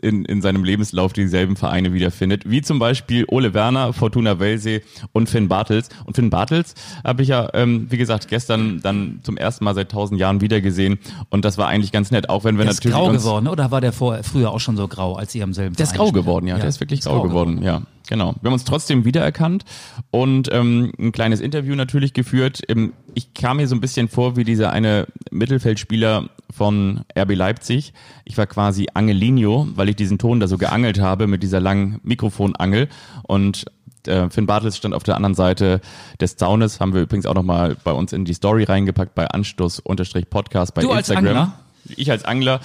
[0.00, 4.80] in, in seinem Lebenslauf dieselben Vereine wiederfindet, wie zum Beispiel Ole Werner, Fortuna Welsee
[5.12, 5.90] und Finn Bartels.
[6.06, 9.90] Und Finn Bartels habe ich ja, ähm, wie gesagt, gestern dann zum ersten Mal seit
[9.90, 12.96] tausend Jahren wiedergesehen und das war eigentlich ganz nett, auch wenn wir Der ist natürlich
[12.96, 15.52] grau uns, geworden, oder war der vorher, früher auch schon so grau, als ihr am
[15.52, 16.62] selben der ist Verein grau gespielt geworden, ja, habt?
[16.62, 17.82] der ist wirklich grau, geworden, ja.
[18.10, 18.34] Genau.
[18.42, 19.64] Wir haben uns trotzdem wiedererkannt
[20.10, 22.60] und ähm, ein kleines Interview natürlich geführt.
[22.68, 27.92] Ähm, Ich kam mir so ein bisschen vor wie dieser eine Mittelfeldspieler von RB Leipzig.
[28.24, 32.00] Ich war quasi Angelino, weil ich diesen Ton da so geangelt habe mit dieser langen
[32.02, 32.88] Mikrofonangel
[33.22, 33.66] und
[34.08, 35.80] äh, Finn Bartels stand auf der anderen Seite
[36.20, 40.74] des Zaunes, haben wir übrigens auch nochmal bei uns in die Story reingepackt bei Anstoß-Podcast
[40.74, 41.36] bei Du als Instagram.
[41.36, 41.52] Angler?
[41.96, 42.60] Ich als Angler.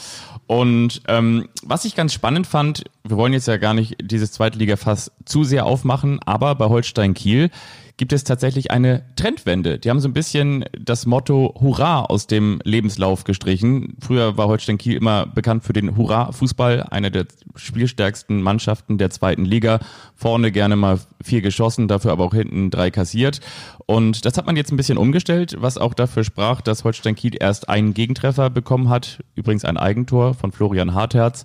[0.47, 5.11] Und ähm, was ich ganz spannend fand, wir wollen jetzt ja gar nicht dieses Zweitligafass
[5.25, 7.49] zu sehr aufmachen, aber bei Holstein Kiel
[7.97, 9.79] gibt es tatsächlich eine Trendwende.
[9.79, 13.95] Die haben so ein bisschen das Motto Hurra aus dem Lebenslauf gestrichen.
[13.99, 19.45] Früher war Holstein Kiel immer bekannt für den Hurra-Fußball, eine der spielstärksten Mannschaften der zweiten
[19.45, 19.79] Liga.
[20.13, 23.39] Vorne gerne mal vier geschossen, dafür aber auch hinten drei kassiert.
[23.85, 27.37] Und das hat man jetzt ein bisschen umgestellt, was auch dafür sprach, dass Holstein Kiel
[27.39, 31.43] erst einen Gegentreffer bekommen hat, übrigens ein Eigentor von Florian Hartherz.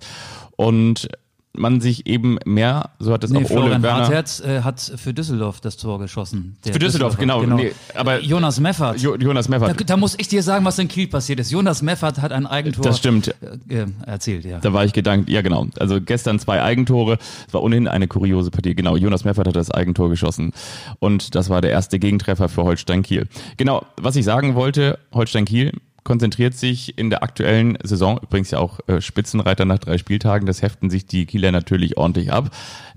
[0.57, 1.07] Und
[1.53, 4.03] man sich eben mehr, so hat es Nee, auch Ole Florian Werner.
[4.03, 6.55] Hartherz äh, hat für Düsseldorf das Tor geschossen.
[6.63, 7.57] Für Düsseldorf, Düsseldorfer, genau.
[7.57, 8.99] Nee, aber Jonas Meffert.
[8.99, 9.89] Jo Jonas da, Meffert.
[9.89, 11.51] da muss ich dir sagen, was in Kiel passiert ist.
[11.51, 13.33] Jonas Meffert hat ein Eigentor Das stimmt.
[13.67, 14.59] äh, erzählt, ja.
[14.59, 15.67] Da war ich gedankt, ja genau.
[15.79, 17.17] Also gestern zwei Eigentore.
[17.47, 18.73] Es war ohnehin eine kuriose Partie.
[18.75, 20.53] Genau, Jonas Meffert hat das Eigentor geschossen.
[20.99, 23.27] Und das war der erste Gegentreffer für Holstein Kiel.
[23.57, 25.71] Genau, was ich sagen wollte, Holstein Kiel
[26.03, 30.61] konzentriert sich in der aktuellen Saison, übrigens ja auch äh, Spitzenreiter nach drei Spieltagen, das
[30.61, 32.49] heften sich die Kieler natürlich ordentlich ab,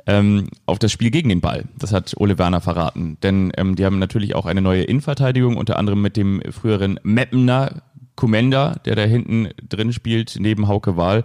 [0.06, 1.64] ähm, auf das Spiel gegen den Ball.
[1.78, 3.18] Das hat Ole Werner verraten.
[3.22, 7.82] Denn ähm, die haben natürlich auch eine neue Innenverteidigung, unter anderem mit dem früheren Meppener
[8.16, 11.24] Kumenda, der da hinten drin spielt, neben Hauke Wahl.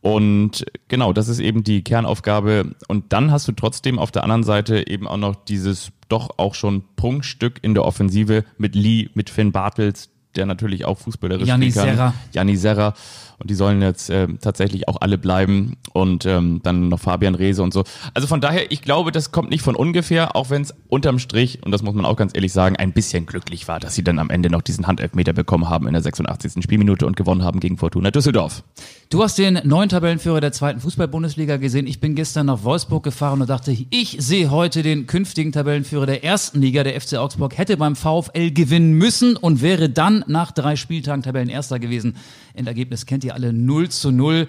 [0.00, 2.74] Und genau, das ist eben die Kernaufgabe.
[2.88, 6.54] Und dann hast du trotzdem auf der anderen Seite eben auch noch dieses doch auch
[6.54, 11.84] schon Prunkstück in der Offensive mit Lee, mit Finn Bartels, der natürlich auch fußballerisch kann.
[11.84, 12.14] Serra.
[12.32, 12.94] Janni Serra.
[13.38, 15.76] Und die sollen jetzt äh, tatsächlich auch alle bleiben.
[15.92, 17.84] Und ähm, dann noch Fabian Reese und so.
[18.14, 21.62] Also von daher, ich glaube, das kommt nicht von ungefähr, auch wenn es unterm Strich,
[21.64, 24.18] und das muss man auch ganz ehrlich sagen, ein bisschen glücklich war, dass sie dann
[24.18, 26.62] am Ende noch diesen Handelfmeter bekommen haben in der 86.
[26.62, 28.62] Spielminute und gewonnen haben gegen Fortuna Düsseldorf.
[29.10, 31.86] Du hast den neuen Tabellenführer der zweiten Fußball-Bundesliga gesehen.
[31.86, 36.24] Ich bin gestern nach Wolfsburg gefahren und dachte, ich sehe heute den künftigen Tabellenführer der
[36.24, 36.82] ersten Liga.
[36.82, 41.78] Der FC Augsburg hätte beim VfL gewinnen müssen und wäre dann nach drei Spieltagen Tabellenerster
[41.78, 42.16] gewesen.
[42.54, 44.46] Endergebnis kennt ihr alle 0 zu 0.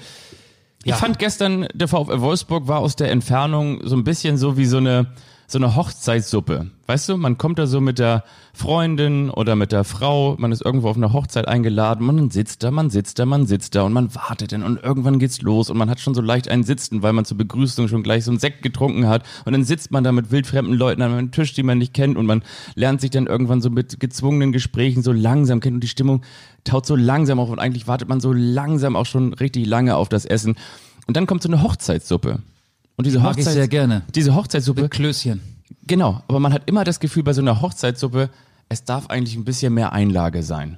[0.83, 4.65] Ich fand gestern, der VfL Wolfsburg war aus der Entfernung so ein bisschen so wie
[4.65, 5.07] so eine,
[5.47, 6.71] so eine Hochzeitssuppe.
[6.87, 10.63] Weißt du, man kommt da so mit der Freundin oder mit der Frau, man ist
[10.63, 13.93] irgendwo auf einer Hochzeit eingeladen, man sitzt da, man sitzt da, man sitzt da und
[13.93, 17.01] man wartet dann und irgendwann geht's los und man hat schon so leicht einen Sitzen,
[17.01, 20.03] weil man zur Begrüßung schon gleich so einen Sekt getrunken hat und dann sitzt man
[20.03, 22.43] da mit wildfremden Leuten an einem Tisch, die man nicht kennt und man
[22.75, 26.21] lernt sich dann irgendwann so mit gezwungenen Gesprächen so langsam kennen und die Stimmung
[26.63, 30.09] taut so langsam auf und eigentlich wartet man so langsam auch schon richtig lange auf
[30.09, 30.55] das Essen
[31.07, 32.39] und dann kommt so eine Hochzeitssuppe.
[32.97, 34.03] Und diese Mag ich Hochzeits- sehr gerne.
[34.15, 35.41] Diese Hochzeitssuppe, Klößchen.
[35.85, 38.29] genau, aber man hat immer das Gefühl bei so einer Hochzeitssuppe,
[38.69, 40.77] es darf eigentlich ein bisschen mehr Einlage sein.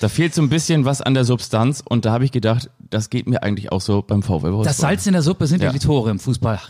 [0.00, 3.10] Da fehlt so ein bisschen was an der Substanz und da habe ich gedacht, das
[3.10, 4.64] geht mir eigentlich auch so beim VfL Wolfsburg.
[4.64, 5.72] Das Salz in der Suppe sind ja, Ja.
[5.72, 6.60] die Tore im Fußball.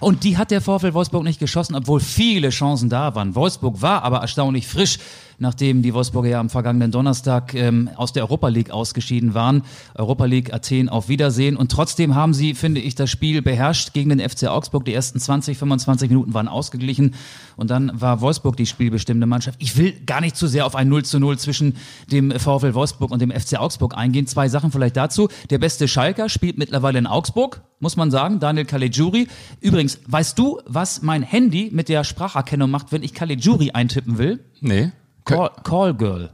[0.00, 3.34] Und die hat der VfL Wolfsburg nicht geschossen, obwohl viele Chancen da waren.
[3.34, 4.98] Wolfsburg war aber erstaunlich frisch,
[5.38, 9.62] nachdem die Wolfsburger ja am vergangenen Donnerstag ähm, aus der Europa League ausgeschieden waren.
[9.94, 11.56] Europa League Athen auf Wiedersehen.
[11.56, 14.84] Und trotzdem haben sie, finde ich, das Spiel beherrscht gegen den FC Augsburg.
[14.84, 17.14] Die ersten 20, 25 Minuten waren ausgeglichen.
[17.56, 19.62] Und dann war Wolfsburg die spielbestimmende Mannschaft.
[19.62, 21.76] Ich will gar nicht zu sehr auf ein 0 zu 0 zwischen
[22.10, 24.26] dem VfL Wolfsburg und dem FC Augsburg eingehen.
[24.26, 25.28] Zwei Sachen vielleicht dazu.
[25.50, 29.28] Der beste Schalker spielt mittlerweile in Augsburg, muss man sagen, Daniel Caligiuri.
[29.60, 34.40] Übrigens, weißt du, was mein Handy mit der Spracherkennung macht, wenn ich Caligiuri eintippen will?
[34.60, 34.92] nee.
[35.24, 36.28] Call, Call Girl.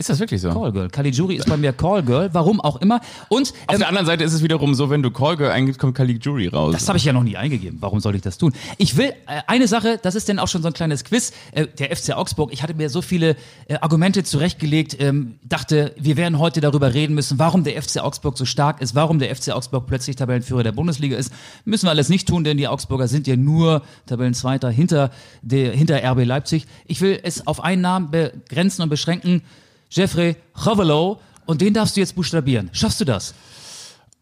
[0.00, 0.48] Ist das wirklich so?
[0.48, 0.88] Call Girl.
[0.88, 3.02] Caligiuri ist bei mir Call Girl, warum auch immer.
[3.28, 5.94] Und Auf ähm, der anderen Seite ist es wiederum so, wenn du Callgirl eingibst, kommt
[5.94, 6.72] Caliguri raus.
[6.72, 7.76] Das habe ich ja noch nie eingegeben.
[7.82, 8.54] Warum soll ich das tun?
[8.78, 11.34] Ich will äh, eine Sache, das ist denn auch schon so ein kleines Quiz.
[11.52, 13.36] Äh, der FC Augsburg, ich hatte mir so viele
[13.68, 18.38] äh, Argumente zurechtgelegt, ähm, dachte, wir werden heute darüber reden müssen, warum der FC Augsburg
[18.38, 21.30] so stark ist, warum der FC Augsburg plötzlich Tabellenführer der Bundesliga ist.
[21.66, 25.10] Müssen wir alles nicht tun, denn die Augsburger sind ja nur Tabellenzweiter hinter,
[25.42, 26.64] der, hinter RB Leipzig.
[26.86, 29.42] Ich will es auf einen Namen begrenzen und beschränken.
[29.90, 31.20] Jeffrey Chovelo.
[31.46, 32.70] Und den darfst du jetzt buchstabieren.
[32.72, 33.34] Schaffst du das?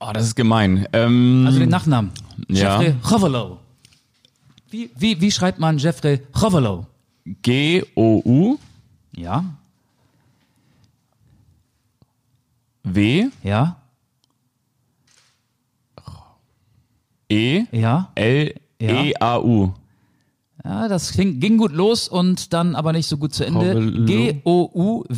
[0.00, 0.88] oh, das ist gemein.
[0.92, 2.10] Ähm, Also den Nachnamen.
[2.48, 2.80] Ja.
[2.80, 3.58] Jeffrey Chovelo.
[4.70, 6.86] Wie, wie, wie schreibt man Jeffrey Chovelo?
[7.42, 8.58] G-O-U-W
[9.16, 9.44] Ja,
[13.42, 13.76] ja,
[17.30, 18.10] E ja.
[18.14, 19.74] L E A U.
[20.64, 23.74] Ja, das ging, gut los und dann aber nicht so gut zu Ende.
[23.74, 24.02] Chovelo.
[24.02, 25.14] E G-O-U-W-E-L-E-E-U-W.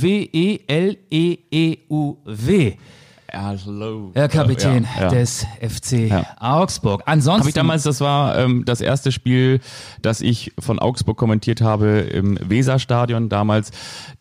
[3.32, 4.10] Hello.
[4.14, 5.08] Herr Kapitän Ja, ja.
[5.08, 6.24] des FC Ja.
[6.38, 7.02] Augsburg.
[7.06, 7.40] Ansonsten.
[7.40, 9.60] Habe ich damals, das war ähm, das erste Spiel,
[10.02, 13.70] das ich von Augsburg kommentiert habe im Weserstadion damals.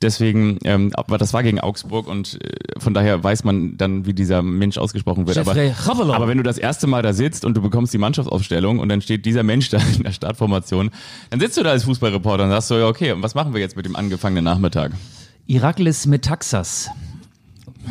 [0.02, 4.14] Deswegen, ähm, aber das war gegen Augsburg und äh, von daher weiß man dann, wie
[4.14, 5.38] dieser Mensch ausgesprochen wird.
[5.38, 5.56] Aber,
[6.14, 9.02] aber wenn du das erste Mal da sitzt und du bekommst die Mannschaftsaufstellung und dann
[9.02, 10.92] steht dieser Mensch da in der Startformation,
[11.30, 13.60] dann sitzt du da als Fußballreporter und sagst so, ja okay, und was machen wir
[13.60, 14.92] jetzt mit dem angefangenen Nachmittag?
[15.48, 16.90] Iraklis Metaxas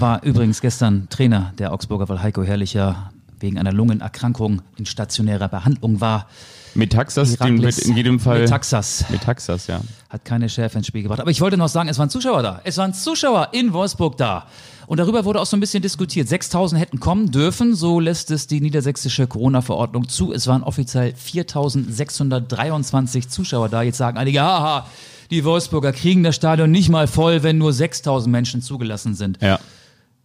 [0.00, 6.00] war übrigens gestern Trainer der Augsburger, weil Heiko Herrlicher wegen einer Lungenerkrankung in stationärer Behandlung
[6.00, 6.26] war.
[6.74, 8.40] Metaxas, wird in jedem Fall.
[8.40, 9.80] Metaxas Metaxas, ja.
[10.10, 11.20] hat keine Schärfe ins Spiel gebracht.
[11.20, 12.60] Aber ich wollte noch sagen, es waren Zuschauer da.
[12.64, 14.46] Es waren Zuschauer in Wolfsburg da.
[14.86, 16.28] Und darüber wurde auch so ein bisschen diskutiert.
[16.28, 20.32] 6000 hätten kommen dürfen, so lässt es die niedersächsische Corona-Verordnung zu.
[20.32, 23.82] Es waren offiziell 4623 Zuschauer da.
[23.82, 24.86] Jetzt sagen einige, haha,
[25.30, 29.38] die Wolfsburger kriegen das Stadion nicht mal voll, wenn nur 6000 Menschen zugelassen sind.
[29.42, 29.58] Ja.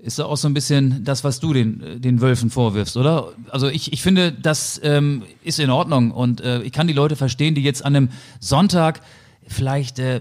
[0.04, 3.32] Ist auch so ein bisschen das, was du den, den Wölfen vorwirfst, oder?
[3.50, 7.16] Also ich, ich finde, das ähm, ist in Ordnung und äh, ich kann die Leute
[7.16, 8.10] verstehen, die jetzt an einem
[8.42, 9.00] Sonntag
[9.48, 10.20] vielleicht äh,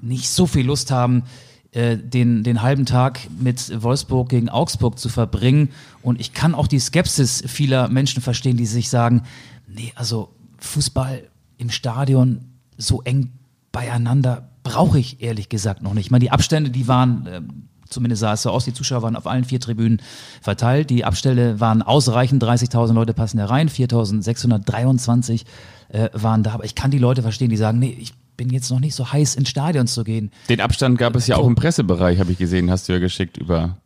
[0.00, 1.24] nicht so viel Lust haben,
[1.72, 5.68] äh, den, den halben Tag mit Wolfsburg gegen Augsburg zu verbringen.
[6.00, 9.24] Und ich kann auch die Skepsis vieler Menschen verstehen, die sich sagen,
[9.68, 11.22] nee, also Fußball
[11.58, 12.46] im Stadion
[12.78, 13.30] so eng
[13.72, 16.06] beieinander brauche ich ehrlich gesagt noch nicht.
[16.06, 17.61] Ich meine, die Abstände, die waren, ähm,
[17.92, 20.00] zumindest sah es so aus, die Zuschauer waren auf allen vier Tribünen
[20.40, 20.90] verteilt.
[20.90, 25.42] Die Abstände waren ausreichend, 30.000 Leute passen da rein, 4.623
[25.88, 26.52] äh, waren da.
[26.52, 29.12] Aber ich kann die Leute verstehen, die sagen, nee, ich bin jetzt noch nicht so
[29.12, 30.30] heiß ins Stadion zu gehen.
[30.48, 33.36] Den Abstand gab es ja auch im Pressebereich, habe ich gesehen, hast du ja geschickt
[33.36, 33.76] über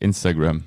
[0.00, 0.62] Instagram.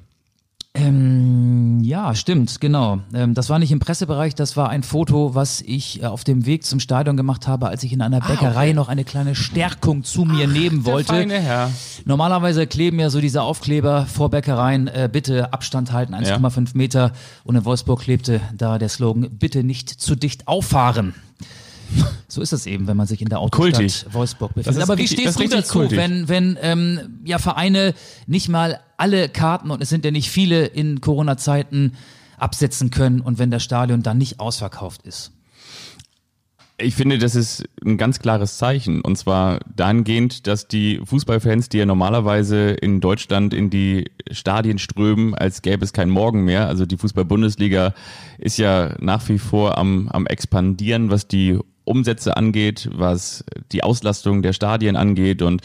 [0.73, 2.99] Ähm, ja, stimmt, genau.
[3.13, 6.45] Ähm, das war nicht im Pressebereich, das war ein Foto, was ich äh, auf dem
[6.45, 10.23] Weg zum Stadion gemacht habe, als ich in einer Bäckerei noch eine kleine Stärkung zu
[10.23, 11.13] mir nehmen wollte.
[11.29, 11.69] Herr.
[12.05, 17.12] Normalerweise kleben ja so diese Aufkleber vor Bäckereien, äh, bitte Abstand halten, 1,5 Meter.
[17.43, 21.13] Und in Wolfsburg klebte da der Slogan, bitte nicht zu dicht auffahren.
[22.27, 24.06] So ist es eben, wenn man sich in der Autostadt Kultig.
[24.12, 24.82] Wolfsburg befindet.
[24.82, 25.97] Aber wie richtig- stehst das du dazu, kultig.
[25.97, 27.93] wenn, wenn ähm, ja Vereine
[28.25, 31.93] nicht mal alle Karten, und es sind ja nicht viele in Corona-Zeiten,
[32.38, 35.32] absetzen können und wenn das Stadion dann nicht ausverkauft ist?
[36.77, 39.01] Ich finde, das ist ein ganz klares Zeichen.
[39.01, 45.36] Und zwar dahingehend, dass die Fußballfans, die ja normalerweise in Deutschland in die Stadien strömen,
[45.36, 46.67] als gäbe es keinen Morgen mehr.
[46.67, 47.93] Also die Fußball-Bundesliga
[48.39, 51.60] ist ja nach wie vor am, am expandieren, was die
[51.91, 55.41] Umsätze angeht, was die Auslastung der Stadien angeht.
[55.41, 55.62] Und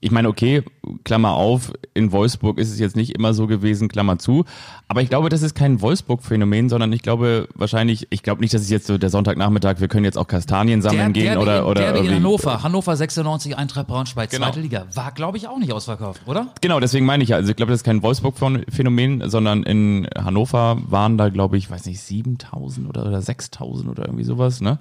[0.00, 0.62] ich meine, okay,
[1.02, 4.44] Klammer auf, in Wolfsburg ist es jetzt nicht immer so gewesen, Klammer zu.
[4.86, 8.62] Aber ich glaube, das ist kein Wolfsburg-Phänomen, sondern ich glaube wahrscheinlich, ich glaube nicht, dass
[8.62, 11.64] es jetzt so der Sonntagnachmittag, wir können jetzt auch Kastanien sammeln gehen Derby oder, in,
[11.64, 12.14] oder Derby in.
[12.14, 14.46] Hannover, Hannover 96, Eintracht Braunschweig, Genau.
[14.46, 14.86] zweite Liga.
[14.94, 16.46] War, glaube ich, auch nicht ausverkauft, oder?
[16.60, 17.36] Genau, deswegen meine ich ja.
[17.36, 21.86] Also ich glaube, das ist kein Wolfsburg-Phänomen, sondern in Hannover waren da, glaube ich, weiß
[21.86, 24.78] nicht, 7000 oder, oder 6000 oder irgendwie sowas, ne?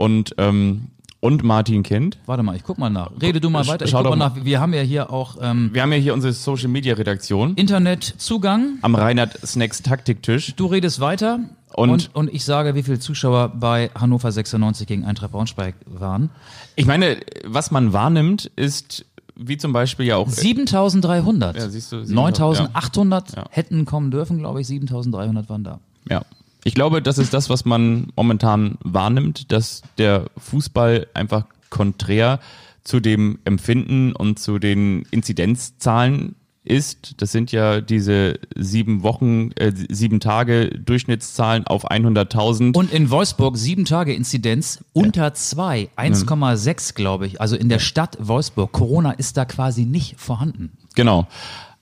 [0.00, 0.86] Und, ähm,
[1.20, 2.16] und Martin Kind.
[2.24, 3.10] Warte mal, ich guck mal nach.
[3.20, 3.84] Rede du mal weiter.
[3.84, 4.44] Ich schau guck doch mal nach.
[4.44, 8.78] Wir haben ja hier auch ähm, Wir haben ja hier unsere Social-Media-Redaktion Internetzugang.
[8.80, 10.54] am Reinhard Snacks Taktiktisch.
[10.56, 11.40] Du redest weiter
[11.74, 16.30] Und- und, und ich sage, wie viele Zuschauer bei Hannover 96 gegen Eintracht Braunschweig waren.
[16.76, 19.04] Ich meine, was man wahrnimmt, ist
[19.36, 21.56] wie zum Beispiel ja auch 7300.
[21.56, 23.44] Ja, siehst du, 9800 Ja.
[23.50, 24.66] hätten kommen dürfen, glaube ich.
[24.66, 25.80] 7300 waren da.
[26.08, 26.22] Ja.
[26.64, 32.40] Ich glaube, das ist das, was man momentan wahrnimmt, dass der Fußball einfach konträr
[32.84, 37.14] zu dem Empfinden und zu den Inzidenzzahlen ist.
[37.18, 42.76] Das sind ja diese sieben Wochen, äh, sieben Tage Durchschnittszahlen auf 100.000.
[42.76, 47.40] Und in Wolfsburg sieben Tage Inzidenz unter zwei, 1,6 glaube ich.
[47.40, 48.72] Also in der Stadt Wolfsburg.
[48.72, 50.72] Corona ist da quasi nicht vorhanden.
[50.94, 51.26] Genau.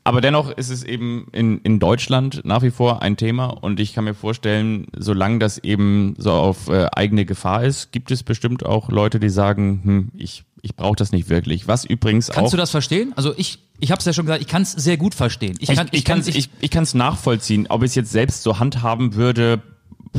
[0.08, 3.92] Aber dennoch ist es eben in, in Deutschland nach wie vor ein Thema und ich
[3.92, 8.64] kann mir vorstellen, solange das eben so auf äh, eigene Gefahr ist, gibt es bestimmt
[8.64, 11.68] auch Leute, die sagen, hm, ich, ich brauche das nicht wirklich.
[11.68, 13.12] Was übrigens Kannst auch du das verstehen?
[13.16, 15.56] Also ich, ich habe es ja schon gesagt, ich kann es sehr gut verstehen.
[15.60, 17.66] Ich ich, kann, ich, kann es ich, ich kann's nachvollziehen.
[17.68, 19.60] Ob ich es jetzt selbst so handhaben würde,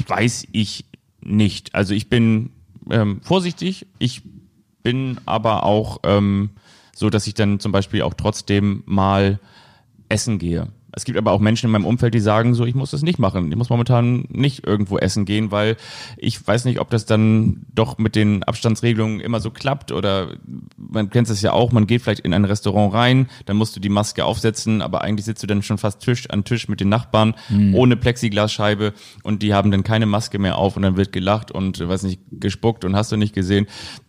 [0.07, 0.85] weiß ich
[1.21, 1.73] nicht.
[1.73, 2.51] Also ich bin
[2.91, 4.21] ähm, vorsichtig, ich
[4.83, 6.51] bin aber auch ähm,
[6.93, 9.39] so, dass ich dann zum Beispiel auch trotzdem mal
[10.09, 10.67] essen gehe.
[10.91, 13.19] Es gibt aber auch Menschen in meinem Umfeld, die sagen so, ich muss das nicht
[13.19, 13.51] machen.
[13.51, 15.77] Ich muss momentan nicht irgendwo essen gehen, weil
[16.17, 20.37] ich weiß nicht, ob das dann doch mit den Abstandsregelungen immer so klappt oder
[20.77, 23.79] man kennt es ja auch, man geht vielleicht in ein Restaurant rein, dann musst du
[23.79, 26.89] die Maske aufsetzen, aber eigentlich sitzt du dann schon fast Tisch an Tisch mit den
[26.89, 27.35] Nachbarn
[27.73, 28.93] ohne Plexiglasscheibe
[29.23, 32.21] und die haben dann keine Maske mehr auf und dann wird gelacht und weiß nicht,
[32.31, 33.67] gespuckt und hast du nicht gesehen.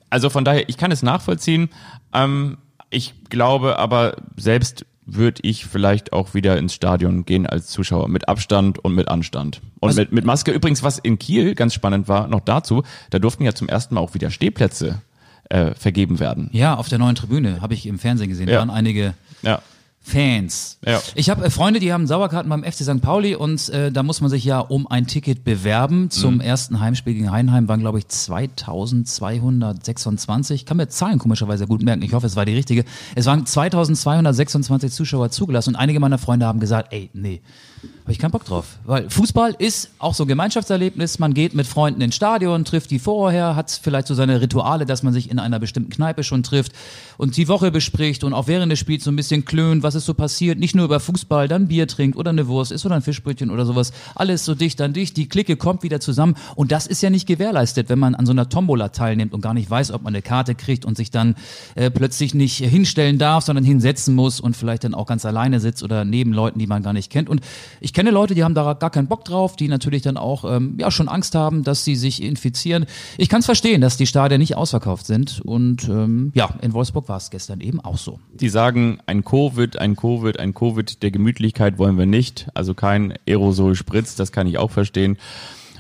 [0.08, 1.68] Also von daher, ich kann es nachvollziehen.
[2.12, 2.56] Ähm,
[2.90, 4.84] ich glaube aber selbst
[5.14, 9.61] würde ich vielleicht auch wieder ins Stadion gehen als Zuschauer mit Abstand und mit Anstand.
[9.81, 10.51] Und Also- mit, mit Maske.
[10.53, 14.01] Übrigens, was in Kiel ganz spannend war, noch dazu, da durften ja zum ersten Mal
[14.01, 15.03] auch wieder Stehplätze
[15.49, 16.49] äh, vergeben werden.
[16.53, 18.46] ja, auf der neuen Tribüne habe ich im Fernsehen gesehen.
[18.46, 18.59] Da Ja.
[18.61, 19.61] waren einige Ja.
[20.02, 20.78] Fans.
[20.84, 21.00] Ja.
[21.14, 23.02] Ich habe äh, Freunde, die haben Sauerkarten beim FC St.
[23.02, 26.08] Pauli und äh, da muss man sich ja um ein Ticket bewerben.
[26.10, 26.40] Zum Mhm.
[26.40, 30.62] ersten Heimspiel gegen Heidenheim waren, glaube ich, 2226.
[30.62, 32.02] Ich kann mir Zahlen komischerweise gut merken.
[32.02, 32.84] Ich hoffe, es war die richtige.
[33.14, 37.40] Es waren 2226 Zuschauer zugelassen und einige meiner Freunde haben gesagt, ey, nee,
[37.83, 38.79] habe ich keinen Bock drauf.
[38.85, 41.19] Weil Fußball ist auch so ein Gemeinschaftserlebnis.
[41.19, 45.03] Man geht mit Freunden ins Stadion, trifft die vorher, hat vielleicht so seine Rituale, dass
[45.03, 46.73] man sich in einer bestimmten Kneipe schon trifft
[47.16, 50.07] und die Woche bespricht und auch während des Spiels so ein bisschen klönt, was ist
[50.07, 50.59] so passiert.
[50.59, 53.64] Nicht nur über Fußball, dann Bier trinkt oder eine Wurst ist oder ein Fischbrötchen oder
[53.64, 53.93] sowas.
[54.14, 55.16] Alles so dicht an dicht.
[55.16, 58.33] Die Clique kommt wieder zusammen und das ist ja nicht gewährleistet, wenn man an so
[58.33, 61.37] einer Tombola teilnimmt und gar nicht weiß, ob man eine Karte kriegt und sich dann
[61.77, 65.83] äh, plötzlich nicht hinstellen darf, sondern hinsetzen muss und vielleicht dann auch ganz alleine sitzt
[65.83, 67.29] oder neben Leuten, die man gar nicht kennt.
[67.29, 67.40] Und
[67.80, 70.76] ich kenne Leute, die haben da gar keinen Bock drauf, die natürlich dann auch ähm,
[70.78, 72.87] ja schon Angst haben, dass sie sich infizieren.
[73.18, 75.40] Ich kann es verstehen, dass die Stadien nicht ausverkauft sind.
[75.44, 78.18] Und ähm, ja, in Wolfsburg war es gestern eben auch so.
[78.33, 82.48] Die sagen, ein Covid, ein Covid, ein Covid der Gemütlichkeit wollen wir nicht.
[82.54, 85.18] Also kein Aerosol-Spritz, das kann ich auch verstehen.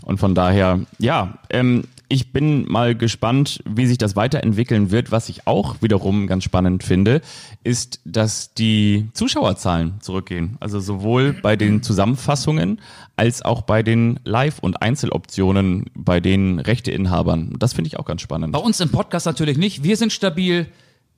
[0.02, 5.12] Und von daher, ja, ähm, ich bin mal gespannt, wie sich das weiterentwickeln wird.
[5.12, 7.22] Was ich auch wiederum ganz spannend finde,
[7.62, 10.56] ist, dass die Zuschauerzahlen zurückgehen.
[10.58, 12.80] Also sowohl bei den Zusammenfassungen
[13.14, 17.54] als auch bei den Live- und Einzeloptionen bei den Rechteinhabern.
[17.58, 18.52] Das finde ich auch ganz spannend.
[18.52, 19.84] Bei uns im Podcast natürlich nicht.
[19.84, 20.66] Wir sind stabil.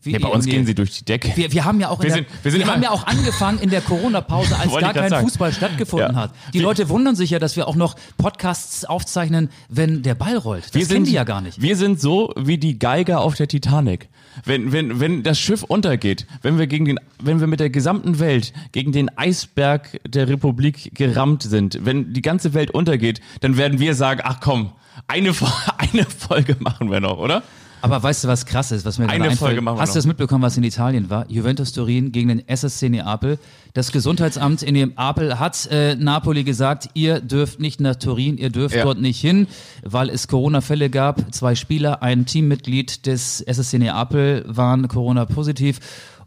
[0.05, 0.51] Wie Nee, bei uns nee.
[0.53, 1.33] gehen sie durch die Decke.
[1.37, 3.71] Wir, wir haben ja auch in Wir der, sind- wir haben ja auch angefangen in
[3.71, 5.25] der Corona-Pause, als gar kein sagen.
[5.27, 6.21] Fußball stattgefunden Ja.
[6.23, 6.33] hat.
[6.53, 10.65] Die Leute wundern sich ja, dass wir auch noch Podcasts aufzeichnen, wenn der Ball rollt.
[10.67, 11.61] Das wir kennen sind, die ja gar nicht.
[11.63, 14.09] Wir sind so wie die Geiger auf der Titanic.
[14.45, 18.19] Wenn, wenn, wenn das Schiff untergeht, wenn wir gegen den, wenn wir mit der gesamten
[18.19, 23.79] Welt gegen den Eisberg der Republik gerammt sind, wenn die ganze Welt untergeht, dann werden
[23.79, 24.73] wir sagen, ach komm,
[25.07, 25.33] eine,
[25.79, 27.43] eine Folge machen wir noch, oder?
[27.83, 29.39] Aber weißt du, was krass ist, was mir Eine einfällt?
[29.39, 29.95] Folge machen wir Hast noch.
[29.95, 31.27] du das mitbekommen, was in Italien war?
[31.29, 33.39] Juventus Turin gegen den SSC Neapel.
[33.75, 38.77] Das Gesundheitsamt in Neapel hat äh, Napoli gesagt, ihr dürft nicht nach Turin, ihr dürft
[38.77, 38.85] Ja.
[38.85, 39.47] dort nicht hin,
[39.83, 41.35] weil es Corona-Fälle gab.
[41.35, 45.81] Zwei Spieler, ein Teammitglied des SSC Neapel waren Corona-positiv.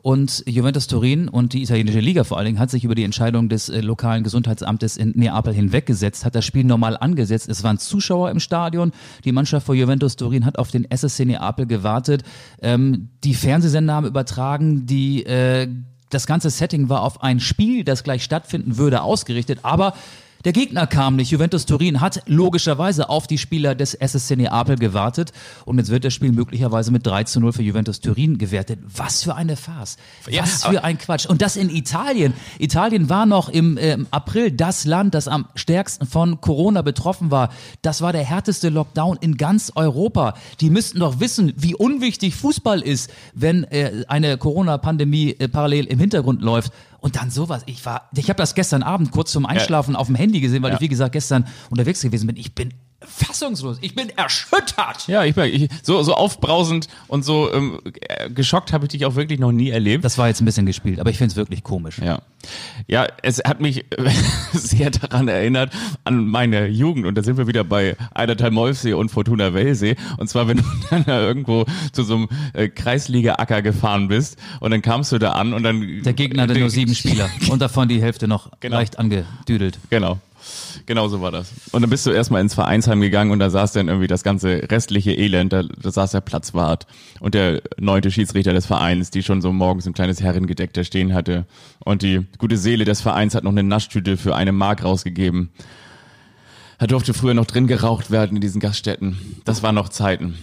[0.06, 3.50] Und Juventus Turin und die italienische Liga vor allen Dingen hat sich über die Entscheidung
[3.50, 7.50] des äh, lokalen Gesundheitsamtes in Neapel hinweggesetzt, hat das Spiel normal angesetzt.
[7.50, 8.92] Es waren Zuschauer im Stadion.
[9.24, 12.22] Die Mannschaft von Juventus Turin hat auf den SSC Neapel gewartet.
[12.62, 15.68] Ähm, die Fernsehsender haben übertragen, die äh,
[16.12, 19.62] das ganze Setting war auf ein Spiel, das gleich stattfinden würde, ausgerichtet.
[19.64, 19.96] Aber
[20.46, 21.32] der Gegner kam nicht.
[21.32, 25.32] Juventus Turin hat logischerweise auf die Spieler des SSC Neapel gewartet
[25.66, 28.80] und jetzt wird das Spiel möglicherweise mit 3 zu 0 für Juventus Turin gewertet.
[28.96, 29.98] Was für eine Farce.
[30.30, 31.26] Ja, Was für ein Quatsch.
[31.26, 32.34] Und das in Italien.
[32.60, 37.50] Italien war noch im ähm, April das Land, das am stärksten von Corona betroffen war.
[37.82, 40.36] Das war der härteste Lockdown in ganz Europa.
[40.62, 45.98] Die müssten doch wissen, wie unwichtig Fußball ist, wenn äh, eine Corona-Pandemie äh, parallel im
[45.98, 46.72] Hintergrund läuft.
[47.06, 47.62] Und dann sowas.
[47.68, 50.72] Ich war, ich habe das gestern Abend kurz zum Einschlafen auf dem Handy gesehen, weil
[50.72, 50.76] Ja.
[50.78, 52.36] ich wie gesagt gestern unterwegs gewesen bin.
[52.36, 52.74] Ich bin
[53.08, 53.78] fassungslos.
[53.82, 55.08] Ich bin erschüttert.
[55.08, 59.16] Ja, ich, ich so, so aufbrausend und so ähm, äh, geschockt habe ich dich auch
[59.16, 60.04] wirklich noch nie erlebt.
[60.04, 62.00] Das war jetzt ein bisschen gespielt, aber ich finde es wirklich komisch.
[62.00, 62.20] Ja.
[62.88, 64.12] Ja, es hat mich äh,
[64.54, 65.72] sehr daran erinnert,
[66.04, 67.06] an meine Jugend.
[67.06, 69.96] Und da sind wir wieder bei Eidertal Molfsee und Fortuna Wellsee.
[70.18, 74.72] Und zwar, wenn du dann da irgendwo zu so einem äh, Kreisliga-Acker gefahren bist und
[74.72, 76.04] dann kamst du da an und dann...
[76.04, 78.78] Der Gegner hatte nur sieben Spieler und davon die Hälfte noch Genau.
[78.78, 79.80] leicht angedüdelt.
[79.90, 80.20] Genau.
[80.86, 81.52] Genau so war das.
[81.72, 84.70] Und dann bist du erstmal ins Vereinsheim gegangen und da saß dann irgendwie das ganze
[84.70, 86.86] restliche Elend, da, da saß der Platzwart
[87.20, 91.14] und der neunte Schiedsrichter des Vereins, die schon so morgens ein kleines Herrengedeck da stehen
[91.14, 91.46] hatte.
[91.80, 95.50] Und die gute Seele des Vereins hat noch eine Naschtüte für eine Mark rausgegeben.
[96.78, 99.18] Da durfte früher noch drin geraucht werden in diesen Gaststätten.
[99.46, 100.38] Das waren noch Zeiten.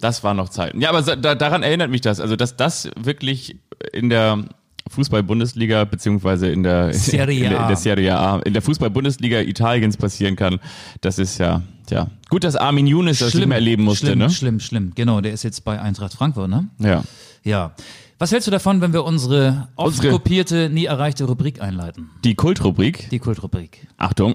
[0.00, 0.80] Das waren noch Zeiten.
[0.80, 2.20] Ja, aber da, daran erinnert mich das.
[2.20, 3.56] Also, dass das wirklich
[3.92, 4.44] in der
[4.88, 7.62] Fußball-Bundesliga beziehungsweise in der Serie in der, A.
[7.62, 10.58] in der Serie A, in der Fußball-Bundesliga Italiens passieren kann,
[11.00, 12.08] das ist ja, tja.
[12.28, 14.30] Gut, dass Armin Younes das nicht mehr erleben musste, schlimm, ne?
[14.30, 14.92] schlimm, schlimm.
[14.94, 16.68] Genau, der ist jetzt bei Eintracht Frankfurt, ne?
[16.78, 17.04] Ja.
[17.44, 17.74] Ja.
[18.22, 22.08] Was hältst du davon, wenn wir unsere oft Unsere- kopierte, nie erreichte Rubrik einleiten?
[22.22, 23.10] Die Kultrubrik.
[23.10, 23.88] Die Kultrubrik.
[23.96, 24.34] Achtung.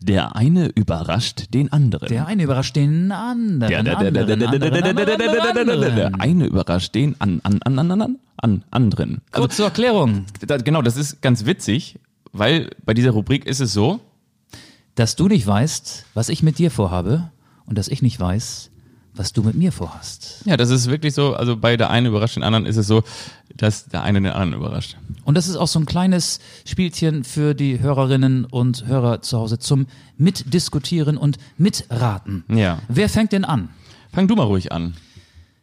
[0.00, 2.08] Der eine überrascht den anderen.
[2.08, 3.68] Der eine überrascht den anderen.
[3.70, 6.10] Der, der, der, der, der, der, der, der, der, der, der, der, der, der, der
[6.18, 9.20] eine überrascht den an, an, an, an, an, an anderen.
[9.32, 11.98] Also, Kurz zur Erklärung, da, genau, das ist ganz witzig,
[12.32, 14.00] weil bei dieser Rubrik ist es so,
[14.94, 17.30] dass du nicht weißt, was ich mit dir vorhabe
[17.66, 18.70] und dass ich nicht weiß,
[19.16, 20.42] was du mit mir vorhast.
[20.44, 23.02] ja, das ist wirklich so, also bei der eine überrascht den anderen ist es so,
[23.56, 24.96] dass der eine den anderen überrascht.
[25.24, 29.58] Und das ist auch so ein kleines Spielchen für die Hörerinnen und Hörer zu Hause
[29.58, 29.86] zum
[30.16, 32.44] Mitdiskutieren und Mitraten.
[32.48, 32.80] Ja.
[32.88, 33.68] Wer fängt denn an?
[34.12, 34.94] Fang du mal ruhig an.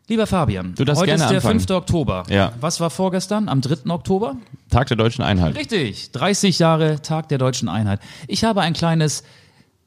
[0.08, 1.60] Lieber Fabian, Du darfst heute ist der anfangen.
[1.62, 1.70] 5.
[1.72, 2.24] Oktober.
[2.30, 2.52] Ja.
[2.60, 3.90] Was war vorgestern, am 3.
[3.90, 4.36] Oktober?
[4.70, 5.56] Tag der deutschen Einheit.
[5.56, 8.02] Richtig, 30 Jahre Tag der deutschen Einheit.
[8.28, 9.24] Ich habe ein kleines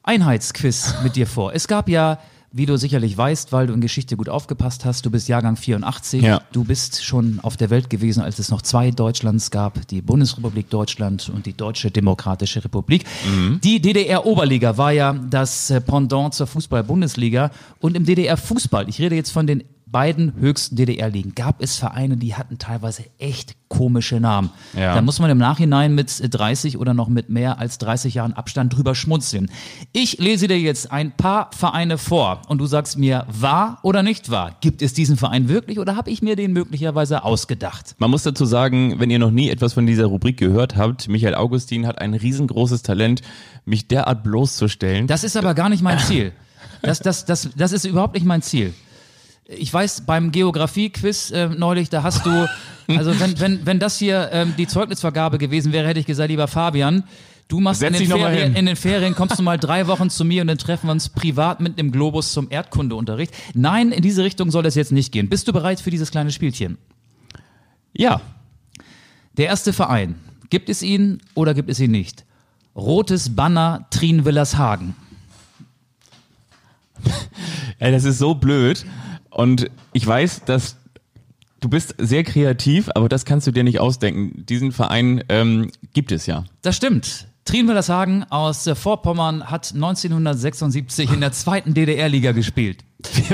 [0.03, 1.53] Einheitsquiz mit dir vor.
[1.53, 2.17] Es gab ja,
[2.57, 6.21] wie du sicherlich weißt, weil du in Geschichte gut aufgepasst hast, du bist Jahrgang 84,
[6.23, 6.41] Ja.
[6.53, 10.69] du bist schon auf der Welt gewesen, als es noch zwei Deutschlands gab, die Bundesrepublik
[10.69, 13.03] Deutschland und die Deutsche Demokratische Republik.
[13.61, 17.51] Die DDR-Oberliga war ja das äh, Pendant zur Fußball-Bundesliga
[17.81, 19.63] und im DDR-Fußball, ich rede jetzt von den
[19.95, 24.49] beiden höchsten DDR-Ligen, gab es Vereine, die hatten teilweise echt komische Namen.
[24.75, 24.93] Ja.
[24.93, 28.75] Da muss man im Nachhinein mit 30 oder noch mit mehr als 30 Jahren Abstand
[28.75, 29.49] drüber schmunzeln.
[29.93, 34.29] Ich lese dir jetzt ein paar Vereine vor und du sagst mir, wahr oder nicht
[34.29, 34.57] wahr?
[34.59, 37.95] Gibt es diesen Verein wirklich oder habe ich mir den möglicherweise ausgedacht?
[37.97, 41.35] Man muss dazu sagen, wenn ihr noch nie etwas von dieser Rubrik gehört habt, Michael
[41.35, 43.21] Augustin hat ein riesengroßes Talent,
[43.63, 45.07] mich derart bloßzustellen.
[45.07, 46.33] Das ist aber gar nicht mein Ziel.
[46.81, 48.73] Das, das, das, das ist überhaupt nicht mein Ziel.
[49.47, 52.47] Ich weiß, beim Geografie-Quiz äh, neulich, da hast du,
[52.87, 56.47] also wenn, wenn, wenn das hier ähm, die Zeugnisvergabe gewesen wäre, hätte ich gesagt, lieber
[56.47, 57.03] Fabian,
[57.47, 60.41] du machst in den, Ferien, in den Ferien, kommst du mal drei Wochen zu mir
[60.41, 63.33] und dann treffen wir uns privat mit einem Globus zum Erdkundeunterricht.
[63.53, 65.29] Nein, in diese Richtung soll es jetzt nicht gehen.
[65.29, 66.77] Bist du bereit für dieses kleine Spielchen?
[67.93, 68.21] ja,
[69.37, 70.15] Der erste Verein,
[70.49, 72.25] gibt es ihn oder gibt es ihn nicht?
[72.75, 74.95] Rotes Banner Trien Willershagen.
[77.79, 78.85] Ey, das ist so blöd.
[79.35, 80.77] Und ich weiß, dass
[81.59, 84.45] du bist sehr kreativ, aber das kannst du dir nicht ausdenken.
[84.45, 86.45] Diesen Verein ähm, gibt es ja.
[86.61, 87.27] Das stimmt.
[87.43, 92.85] Trien Willershagen aus Vorpommern hat 1976 in der zweiten DDR-Liga gespielt.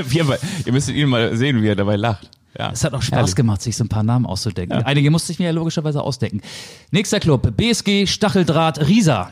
[0.08, 2.28] Wir, wir, ihr müsstet ihn mal sehen, wie er dabei lacht.
[2.58, 2.72] Ja.
[2.72, 3.34] Es hat auch Spaß Herrlich.
[3.36, 4.82] gemacht, sich so ein paar Namen auszudenken.
[4.82, 6.42] Einige musste ich mir ja logischerweise ausdenken.
[6.90, 9.30] Nächster Club, BSG Stacheldraht Riesa.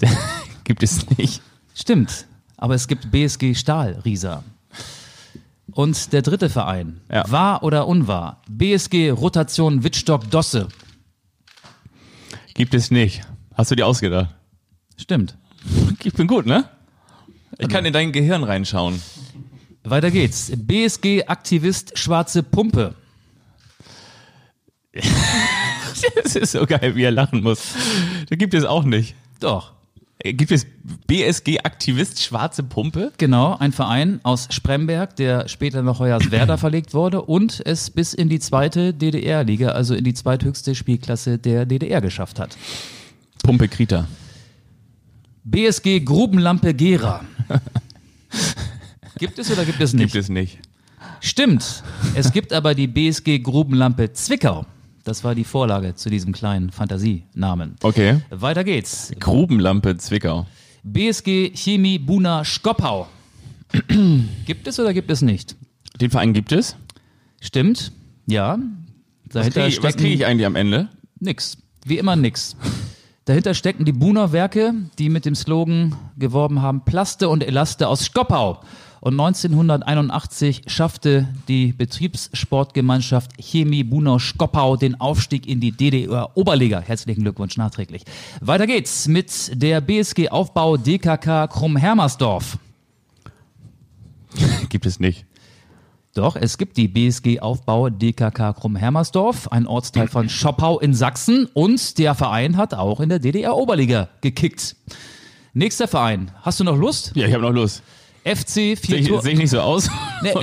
[0.64, 1.42] Gibt es nicht.
[1.74, 2.26] Stimmt,
[2.56, 4.42] aber es gibt BSG Stahl Riesa.
[5.72, 7.24] Und der dritte Verein, Ja.
[7.30, 8.42] wahr oder unwahr?
[8.48, 10.68] BSG Rotation Wittstock Dosse.
[12.54, 13.22] Gibt es nicht.
[13.54, 14.34] Hast du dir ausgedacht?
[14.96, 15.36] Stimmt.
[16.04, 16.68] Ich bin gut, ne?
[17.58, 19.00] Ich kann in dein Gehirn reinschauen.
[19.84, 20.50] Weiter geht's.
[20.54, 22.94] BSG Aktivist Schwarze Pumpe.
[26.24, 27.74] Es ist so geil, wie er lachen muss.
[28.28, 29.14] Da gibt es auch nicht.
[29.40, 29.72] Doch.
[30.22, 30.66] Äh, Gibt es
[31.06, 33.12] BSG-Aktivist Schwarze Pumpe?
[33.18, 38.28] Genau, ein Verein aus Spremberg, der später nach Hoyerswerda verlegt wurde und es bis in
[38.28, 42.56] die zweite DDR-Liga, also in die zweithöchste Spielklasse der DDR geschafft hat.
[43.42, 44.06] Pumpe Krita.
[45.44, 47.24] BSG Grubenlampe Gera.
[49.18, 50.12] Gibt es oder gibt es nicht?
[50.12, 50.58] Gibt es nicht.
[51.20, 51.84] Stimmt.
[52.14, 54.66] Es gibt aber die BSG Grubenlampe Zwickau.
[55.04, 57.76] Das war die Vorlage zu diesem kleinen Fantasienamen.
[57.82, 58.20] Okay.
[58.30, 59.12] Weiter geht's.
[59.18, 60.46] Grubenlampe Zwickau.
[60.84, 63.08] BSG Chemie Buna Skoppau.
[64.46, 65.56] gibt es oder gibt es nicht?
[66.00, 66.76] Den Verein gibt es.
[67.40, 67.92] Stimmt.
[68.26, 68.58] Ja.
[69.24, 70.88] Was Dahinter kriege ich, was stecken krieg ich eigentlich am Ende?
[71.18, 71.56] nix.
[71.84, 72.56] Wie immer nix.
[73.24, 78.04] Dahinter stecken die Buner Werke, die mit dem Slogan geworben haben, Plaste und Elaste aus
[78.04, 78.60] Skoppau.
[79.02, 86.78] Und 1981 schaffte die Betriebssportgemeinschaft Chemie Bunau Skoppau den Aufstieg in die DDR-Oberliga.
[86.78, 88.04] Herzlichen Glückwunsch nachträglich.
[88.40, 92.58] Weiter geht's mit der BSG Aufbau DKK Krumm-Hermersdorf.
[94.68, 95.26] Gibt es nicht.
[96.14, 101.98] Doch, es gibt die BSG Aufbau DKK Krumm-Hermersdorf, ein Ortsteil von Schoppau in Sachsen und
[101.98, 104.76] der Verein hat auch in der DDR-Oberliga gekickt.
[105.54, 106.30] Nächster Verein.
[106.42, 107.10] Hast du noch Lust?
[107.16, 107.82] Ja, ich habe noch Lust.
[108.24, 109.90] FC Sehe vier ich, seh ich nicht so aus?
[110.22, 110.32] Nee?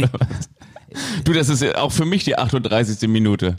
[1.24, 3.08] Du, das ist auch für mich die 38.
[3.08, 3.58] Minute.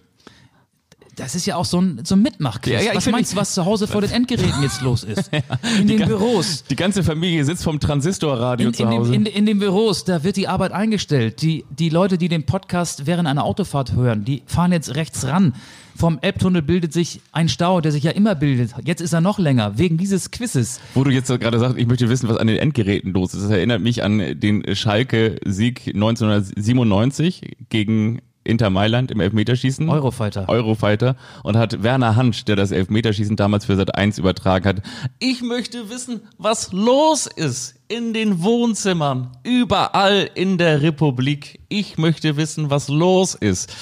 [1.20, 2.72] Das ist ja auch so ein, so ein Mitmachquiz.
[2.72, 5.30] Ja, ja, ich was meinst du, was zu Hause vor den Endgeräten jetzt los ist?
[5.78, 6.64] In den Büros.
[6.70, 9.12] Die ganze Familie sitzt vom Transistorradio In, zu in, Hause.
[9.12, 11.42] dem, in, in den Büros, da wird die Arbeit eingestellt.
[11.42, 15.54] Die, die Leute, die den Podcast während einer Autofahrt hören, die fahren jetzt rechts ran.
[15.96, 18.72] Vom Elbtunnel bildet sich ein Stau, der sich ja immer bildet.
[18.84, 20.80] Jetzt ist er noch länger, wegen dieses Quizzes.
[20.94, 23.42] Wo du jetzt gerade sagst, ich möchte wissen, was an den Endgeräten los ist.
[23.42, 29.88] Das erinnert mich an den Schalke-Sieg 1997 gegen Inter Mailand im Elfmeterschießen.
[29.90, 30.48] Eurofighter.
[30.48, 31.14] Eurofighter.
[31.42, 34.82] Und hat Werner Hansch, der das Elfmeterschießen damals für Sat 1 übertragen hat,
[35.18, 41.60] ich möchte wissen, was los ist in den Wohnzimmern, überall in der Republik.
[41.68, 43.72] Ich möchte wissen, was los ist.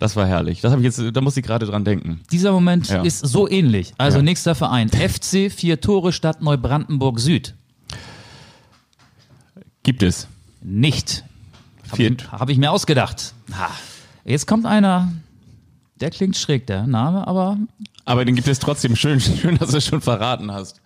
[0.00, 0.60] Das war herrlich.
[0.62, 2.20] Das habe ich jetzt, da muss ich gerade dran denken.
[2.32, 3.02] Dieser Moment Ja.
[3.02, 3.92] ist so ähnlich.
[3.98, 4.22] Also Ja.
[4.22, 4.88] nächster Verein.
[4.88, 7.54] FC Vier Tore Stadt Neubrandenburg Süd.
[9.82, 10.26] Gibt es.
[10.62, 11.22] Nicht.
[12.32, 13.34] Habe ich mir ausgedacht.
[13.56, 13.70] Ha.
[14.26, 15.12] Jetzt kommt einer,
[16.00, 17.58] der klingt schräg, der Name, aber
[18.04, 18.96] aber den gibt es trotzdem.
[18.96, 20.80] Schön, schön, dass du es schon verraten hast.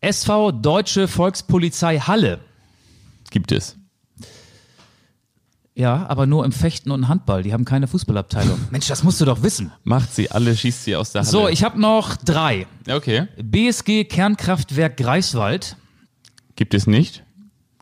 [0.00, 2.40] SV Deutsche Volkspolizei Halle.
[3.30, 3.76] Gibt es.
[5.74, 7.42] Ja, aber nur im Fechten und Handball.
[7.42, 8.58] Die haben keine Fußballabteilung.
[8.70, 9.72] Mensch, das musst du doch wissen.
[9.84, 11.30] Macht sie alle, schießt sie aus der Halle.
[11.30, 12.66] So, ich habe noch drei.
[12.88, 13.28] Okay.
[13.42, 15.76] BSG Kernkraftwerk Greifswald
[16.56, 17.22] Gibt es nicht?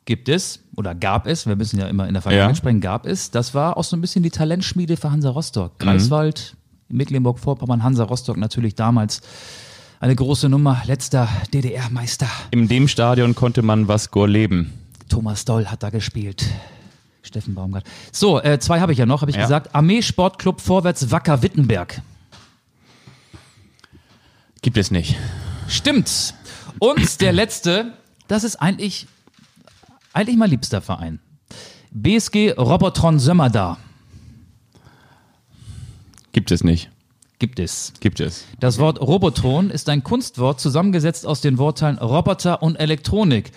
[0.06, 2.56] Gibt es oder gab es, wir müssen ja immer in der Vergangenheit Ja.
[2.56, 3.30] sprechen, gab es.
[3.30, 5.78] Das war auch so ein bisschen die Talentschmiede für Hansa Rostock.
[5.78, 6.56] Greifswald,
[6.88, 9.20] Mecklenburg-Vorpommern, Hansa Rostock natürlich damals
[10.00, 10.82] eine große Nummer.
[10.86, 12.28] Letzter DDR-Meister.
[12.50, 14.72] In dem Stadion konnte man was Gor leben.
[15.08, 16.44] Thomas Doll hat da gespielt.
[17.22, 17.84] Steffen Baumgart.
[18.12, 19.42] So, äh, zwei habe ich ja noch, habe ich Ja.
[19.44, 19.74] gesagt.
[19.74, 22.02] Armeesportclub Vorwärts Wacker Wittenberg.
[24.62, 25.16] Gibt es nicht.
[25.68, 26.34] Stimmt.
[26.78, 27.92] Und der letzte,
[28.28, 29.06] das ist eigentlich,
[30.14, 31.20] eigentlich mein liebster Verein.
[31.90, 33.76] BSG Robotron Sömmerda
[36.32, 36.90] Gibt es nicht.
[37.38, 37.92] gibt es.
[38.00, 38.44] Gibt es.
[38.58, 43.52] Das Wort Robotron ist ein Kunstwort zusammengesetzt aus den Wortteilen Roboter und Elektronik.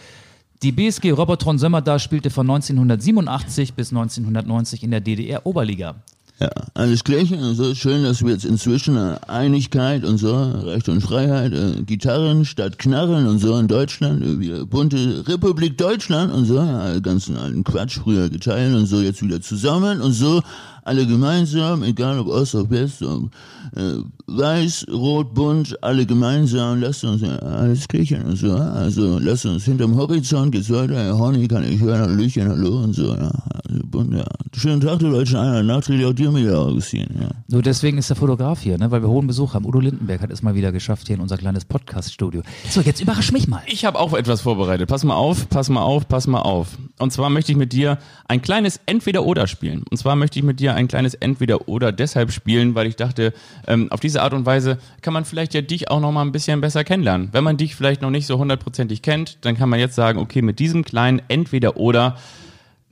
[0.62, 5.96] Die BSG Robotron Sömmerda spielte von 1987 bis 1990 in der DDR-Oberliga.
[6.40, 7.40] Ja, alles Gleiche.
[7.40, 12.46] Also schön, dass wir jetzt inzwischen äh, Einigkeit und so, Recht und Freiheit, äh, Gitarren
[12.46, 17.38] statt Knarren und so in Deutschland, äh, wieder bunte Republik Deutschland und so, ja, ganzen
[17.38, 20.44] alten Quatsch früher geteilt und so jetzt wieder zusammen und so,
[20.88, 23.30] alle gemeinsam, egal ob Ost, ob West, ob
[23.76, 29.20] äh, Weiß, Rot, Bunt, alle gemeinsam, lasst uns ja, alles Kirchen und so, ja, also
[29.20, 33.14] lasst uns hinterm Horizont geht's weiter, Herr Honey kann ich hören, Hallöchen, hallo und so,
[33.16, 33.32] ja,
[33.70, 34.26] also bunt, ja.
[34.56, 37.30] Schönen Tag, du deutschen Einheit, nachträglich auch dir wieder Augustin, ja.
[37.50, 38.92] Nur deswegen ist der Fotograf hier, ne?
[38.92, 39.66] weil wir hohen Besuch haben.
[39.66, 42.42] Udo Lindenberg hat es mal wieder geschafft hier in unser kleines Podcast-Studio.
[42.70, 43.62] So, jetzt überrasch mich mal.
[43.68, 44.90] Ich habe auch etwas vorbereitet.
[44.90, 46.78] Pass mal auf, pass mal auf, pass mal auf.
[47.00, 49.84] Und zwar möchte ich mit dir ein kleines Entweder-Oder spielen.
[49.90, 53.34] Und zwar möchte ich mit dir ein kleines Entweder-Oder deshalb spielen, weil ich dachte,
[53.68, 56.32] ähm, auf diese Art und Weise kann man vielleicht ja dich auch noch mal ein
[56.32, 57.30] bisschen besser kennenlernen.
[57.32, 60.42] Wenn man dich vielleicht noch nicht so hundertprozentig kennt, dann kann man jetzt sagen, okay,
[60.42, 62.18] mit diesem kleinen Entweder-Oder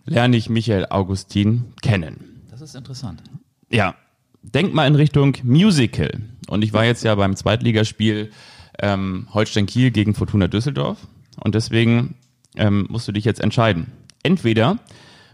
[0.05, 2.41] lerne ich Michael Augustin kennen.
[2.51, 3.21] Das ist interessant.
[3.69, 3.95] Ja,
[4.41, 6.11] denk mal in Richtung Musical.
[6.47, 8.31] Und ich war jetzt ja beim Zweitligaspiel
[8.79, 10.97] ähm, Holstein Kiel gegen Fortuna Düsseldorf.
[11.43, 12.15] Und deswegen
[12.55, 13.91] ähm, musst du dich jetzt entscheiden.
[14.23, 14.79] Entweder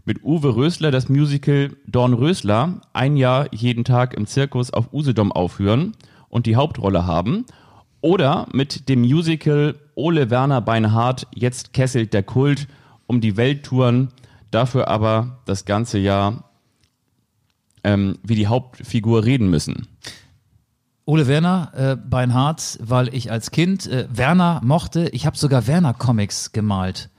[0.05, 5.31] mit Uwe Rösler das Musical Dorn Rösler ein Jahr jeden Tag im Zirkus auf Usedom
[5.31, 5.93] aufführen
[6.29, 7.45] und die Hauptrolle haben.
[8.01, 12.67] Oder mit dem Musical Ole Werner Beinhardt, jetzt kesselt der Kult,
[13.05, 14.09] um die Welt touren,
[14.49, 16.45] dafür aber das ganze Jahr
[17.83, 19.87] ähm, wie die Hauptfigur reden müssen.
[21.05, 25.09] Ole Werner, äh, Beinhardt, weil ich als Kind äh, Werner mochte.
[25.09, 27.09] Ich habe sogar Werner-Comics gemalt.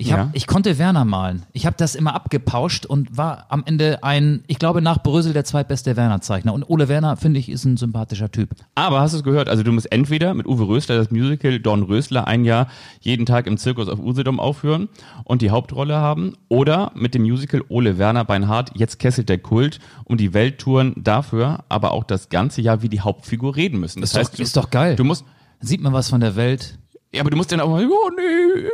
[0.00, 0.30] Ich, hab, Ja.
[0.32, 1.42] ich konnte Werner malen.
[1.52, 5.44] Ich habe das immer abgepauscht und war am Ende ein, ich glaube nach Brösel der
[5.44, 6.54] zweitbeste Werner-Zeichner.
[6.54, 8.50] Und Ole Werner, finde ich, ist ein sympathischer Typ.
[8.74, 9.50] Aber hast du es gehört?
[9.50, 12.68] Also du musst entweder mit Uwe Rösler das Musical Don Rösler ein Jahr
[13.00, 14.88] jeden Tag im Zirkus auf Usedom aufführen
[15.24, 19.80] und die Hauptrolle haben oder mit dem Musical Ole Werner Beinhardt, jetzt kesselt der Kult,
[20.04, 24.00] um die Welt touren, dafür aber auch das ganze Jahr wie die Hauptfigur reden müssen.
[24.00, 24.96] Das Ist, heißt, doch, du, ist doch geil.
[24.96, 25.24] du musst
[25.62, 26.78] Sieht man was von der Welt.
[27.12, 28.68] Ja, aber du musst dann auch mal, oh nee,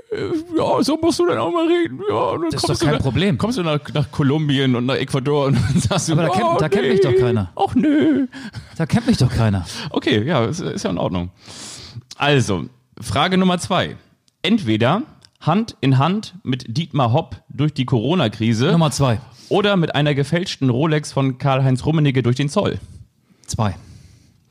[0.58, 1.98] ja, so musst du dann auch mal reden.
[2.10, 3.38] Ja, Das ist doch kein du, Problem.
[3.38, 6.44] Kommst du nach, nach Kolumbien und nach Ecuador und dann sagst du, Aber da kennt-
[6.44, 7.50] oh, da kennt mich nee, doch keiner.
[7.56, 8.26] Ach nö.
[8.76, 9.64] Da kennt mich doch keiner.
[9.88, 11.30] Okay, ja, ist, ist ja in Ordnung.
[12.18, 12.66] Also,
[13.00, 13.96] Frage Nummer zwei.
[14.42, 15.02] Entweder
[15.40, 19.18] Hand in Hand mit Dietmar Hopp durch die Corona-Krise Nummer zwei.
[19.48, 22.78] oder mit einer gefälschten Rolex von Karl-Heinz Rummenigge durch den Zoll.
[23.46, 23.76] Zwei.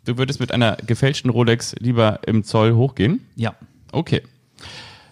[0.05, 3.25] Du würdest mit einer gefälschten Rolex lieber im Zoll hochgehen?
[3.35, 3.53] Ja.
[3.95, 4.23] Okay.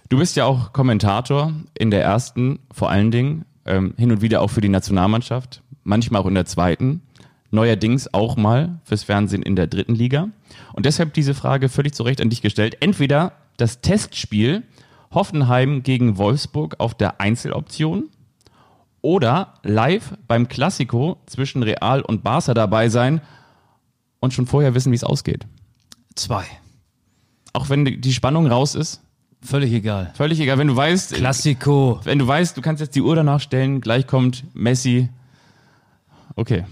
[0.09, 4.41] Du bist ja auch Kommentator in der ersten, vor allen Dingen, ähm, hin und wieder
[4.41, 7.01] auch für die Nationalmannschaft, manchmal auch in der zweiten,
[7.49, 10.27] neuerdings auch mal fürs Fernsehen in der dritten Liga.
[10.73, 12.75] Und deshalb diese Frage völlig zu Recht an dich gestellt.
[12.81, 14.63] Entweder das Testspiel
[15.13, 18.09] Hoffenheim gegen Wolfsburg auf der Einzeloption
[19.01, 23.21] oder live beim Klassiko zwischen Real und Barca dabei sein
[24.19, 25.45] und schon vorher wissen, wie es ausgeht.
[26.15, 26.43] Zwei.
[27.53, 29.01] Auch wenn die- Spannung raus ist,
[29.45, 30.11] Völlig egal.
[30.15, 31.99] Völlig egal, wenn du weißt, Klassiko.
[32.05, 35.09] wenn du weißt, du kannst jetzt die Uhr danach stellen, gleich kommt Messi.
[36.37, 36.63] Okay.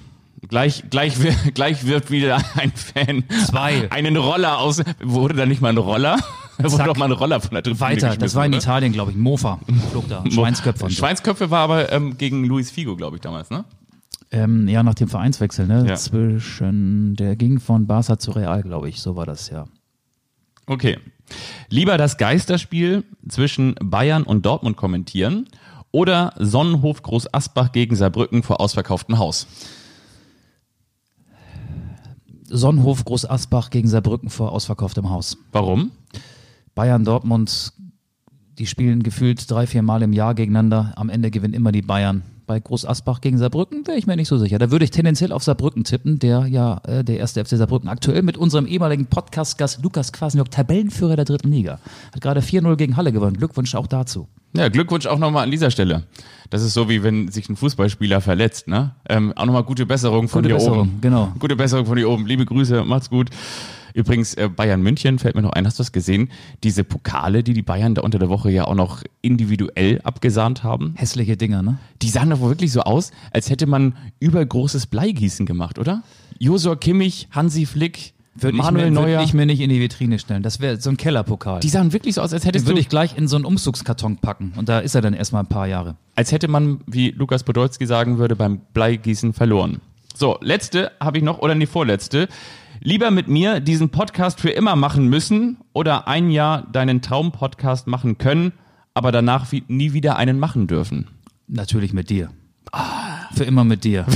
[0.47, 1.15] Gleich, gleich,
[1.53, 3.91] gleich wird wieder ein Fan Zwei.
[3.91, 4.81] einen Roller aus.
[5.03, 6.17] Wurde da nicht mal ein Roller?
[6.57, 8.15] Da wurde doch mal ein Roller von der Tribüne Weiter.
[8.15, 8.59] Das war in oder?
[8.61, 9.17] Italien, glaube ich.
[9.17, 9.59] Mofa.
[9.91, 10.23] Flog da.
[10.31, 10.89] Schweinsköpfe.
[10.89, 13.65] Schweinsköpfe war aber ähm, gegen Luis Figo, glaube ich, damals, ne?
[14.31, 15.85] Ähm, ja, nach dem Vereinswechsel, ne?
[15.89, 15.95] Ja.
[15.95, 19.01] Zwischen, der ging von Barca zu Real, glaube ich.
[19.01, 19.65] So war das, ja.
[20.67, 20.99] Okay.
[21.69, 25.47] Lieber das Geisterspiel zwischen Bayern und Dortmund kommentieren
[25.91, 29.47] oder Sonnenhof Groß Asbach gegen Saarbrücken vor ausverkauftem Haus.
[32.47, 35.37] Sonnenhof Groß Asbach gegen Saarbrücken vor ausverkauftem Haus.
[35.51, 35.91] Warum?
[36.75, 37.73] Bayern, Dortmund,
[38.57, 40.93] die spielen gefühlt drei, vier Mal im Jahr gegeneinander.
[40.95, 42.23] Am Ende gewinnen immer die Bayern.
[42.51, 44.59] Bei Groß Asbach gegen Saarbrücken wäre ich mir nicht so sicher.
[44.59, 48.23] Da würde ich tendenziell auf Saarbrücken tippen, der ja äh, der erste FC Saarbrücken aktuell
[48.23, 51.79] mit unserem ehemaligen Podcast-Gast Lukas Kwasniok, Tabellenführer der dritten Liga.
[52.13, 53.37] Hat gerade 4-0 gegen Halle gewonnen.
[53.37, 54.27] Glückwunsch auch dazu.
[54.53, 56.03] Ja, Glückwunsch auch nochmal an dieser Stelle.
[56.49, 58.95] Das ist so, wie wenn sich ein Fußballspieler verletzt, ne?
[59.07, 60.97] Ähm, auch nochmal gute Besserung von Gute dir Besserung, oben.
[60.99, 61.31] genau.
[61.39, 62.27] Gute Besserung von dir oben.
[62.27, 63.29] Liebe Grüße, macht's gut.
[63.93, 66.29] Übrigens, äh, Bayern München fällt mir noch ein, hast du das gesehen?
[66.63, 70.93] Diese Pokale, die die Bayern da unter der Woche ja auch noch individuell abgesahnt haben,
[70.95, 71.77] Hässliche Dinger, ne?
[72.01, 76.03] die sahen doch wirklich so aus, als hätte man übergroßes Bleigießen gemacht, oder?
[76.39, 79.07] Josua Kimmich, Hansi Flick, Würde Manuel ich, mir, Neuer.
[79.09, 80.41] würde ich mir nicht in die Vitrine stellen.
[80.41, 81.59] Das wäre so ein Kellerpokal.
[81.59, 83.45] die sahen wirklich so aus, als Den hättest würde du, ich gleich in so einen
[83.45, 84.53] Umzugskarton packen.
[84.55, 85.95] Und da ist er dann erstmal ein paar Jahre.
[86.15, 89.81] als hätte man, wie Lukas Podolski sagen würde, beim Bleigießen verloren.
[90.15, 92.27] So, letzte habe ich noch, oder die vorletzte.
[92.83, 98.17] Lieber mit mir diesen Podcast für immer machen müssen oder ein Jahr deinen Traumpodcast machen
[98.17, 98.53] können,
[98.95, 101.07] aber danach wie, nie wieder einen machen dürfen.
[101.47, 102.31] Natürlich mit dir.
[103.35, 104.05] Für immer mit dir.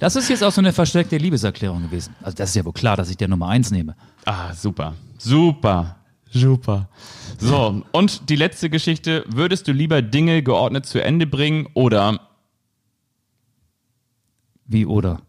[0.00, 2.14] Das ist jetzt auch so eine versteckte Liebeserklärung gewesen.
[2.20, 3.96] Also das ist ja wohl klar, dass ich der Nummer eins nehme.
[4.26, 4.94] Ah, super.
[5.16, 5.96] Super.
[6.30, 6.90] Super.
[7.38, 9.24] So, und die letzte Geschichte.
[9.28, 12.20] Würdest du lieber Dinge geordnet zu Ende bringen oder
[14.66, 15.22] Wie oder?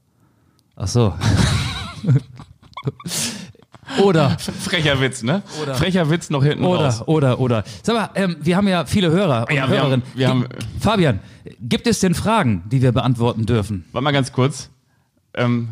[0.75, 1.13] Ach so.
[4.03, 5.43] oder, frecher Witz, ne?
[5.61, 5.75] Oder.
[5.75, 7.01] Frecher Witz noch hinten raus.
[7.03, 7.63] oder, oder, oder.
[7.83, 10.01] Sag mal, ähm, wir haben ja viele Hörer und Ja, wir Hörerinnen.
[10.07, 10.45] haben- wir haben-
[10.79, 11.19] Fabian,
[11.61, 13.85] gibt es denn Fragen, die wir beantworten dürfen?
[13.91, 14.69] Warte mal ganz kurz.
[15.35, 15.69] Ähm,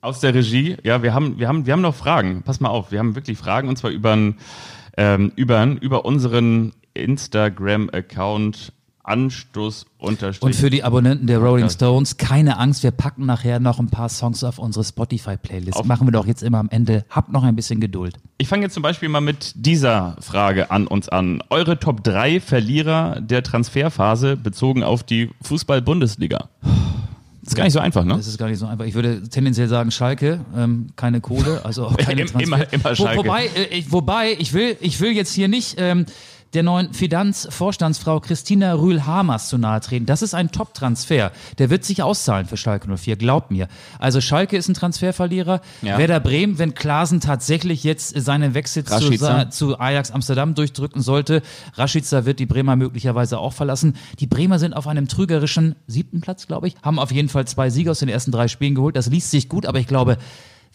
[0.00, 2.42] aus der Regie, ja, wir haben, wir haben, wir haben noch Fragen.
[2.42, 4.16] Pass mal auf, wir haben wirklich Fragen und zwar über,
[4.96, 8.72] ähm, über, über unseren Instagram-Account
[9.08, 10.42] Anstoß unterstrich.
[10.42, 11.68] Und für die Abonnenten der Rolling.
[11.70, 15.84] Stones, keine Angst, wir packen nachher noch ein paar Songs auf unsere Spotify-Playlist.
[15.84, 17.04] Machen wir doch jetzt immer am Ende.
[17.10, 18.14] Habt noch ein bisschen Geduld.
[18.38, 21.42] Ich fange jetzt zum Beispiel mal mit dieser Frage an uns an.
[21.50, 26.48] Eure Top 3 Verlierer der Transferphase bezogen auf die Fußball-Bundesliga.
[27.42, 28.14] Ist gar nicht so einfach, ne?
[28.14, 28.84] Das ist gar nicht so einfach.
[28.84, 32.42] Ich würde tendenziell sagen Schalke, ähm, keine Kohle, also auch keine Im- Transfer.
[32.56, 33.20] immer- immer Schalke.
[33.20, 36.04] Wo, wobei, äh, ich, wobei ich will, ich will jetzt hier nicht ähm,
[36.54, 40.06] der neuen Finanzvorstandsfrau Christina Rühl-Hamers zu nahe treten.
[40.06, 41.32] Das ist ein Top-Transfer.
[41.58, 43.68] Der wird sich auszahlen für Schalke 04, glaubt mir.
[43.98, 45.60] Also Schalke ist ein Transferverlierer.
[45.82, 45.98] Ja.
[45.98, 51.42] Werder Bremen, wenn Klaasen tatsächlich jetzt seinen Wechsel zu, zu Ajax Amsterdam durchdrücken sollte,
[51.74, 53.96] Rashica wird die Bremer möglicherweise auch verlassen.
[54.18, 57.70] Die Bremer sind auf einem trügerischen siebten Platz, glaube ich, haben auf jeden Fall zwei
[57.70, 58.96] Siege aus den ersten drei Spielen geholt.
[58.96, 60.18] Das liest sich gut, aber ich glaube,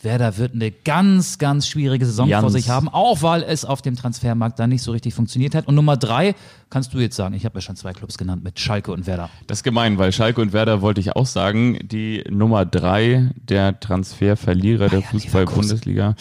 [0.03, 2.41] Werder wird eine ganz, ganz schwierige Saison Ganz.
[2.41, 5.67] vor sich haben, auch weil es auf dem Transfermarkt da nicht so richtig funktioniert hat.
[5.67, 6.35] Und Nummer drei,
[6.69, 9.29] kannst du jetzt sagen, ich habe ja schon zwei Clubs genannt mit Schalke und Werder.
[9.47, 13.79] Das ist gemein, weil Schalke und Werder wollte ich auch sagen, die Nummer 3 der
[13.79, 16.15] Transferverlierer der Bayern Fußball-Bundesliga.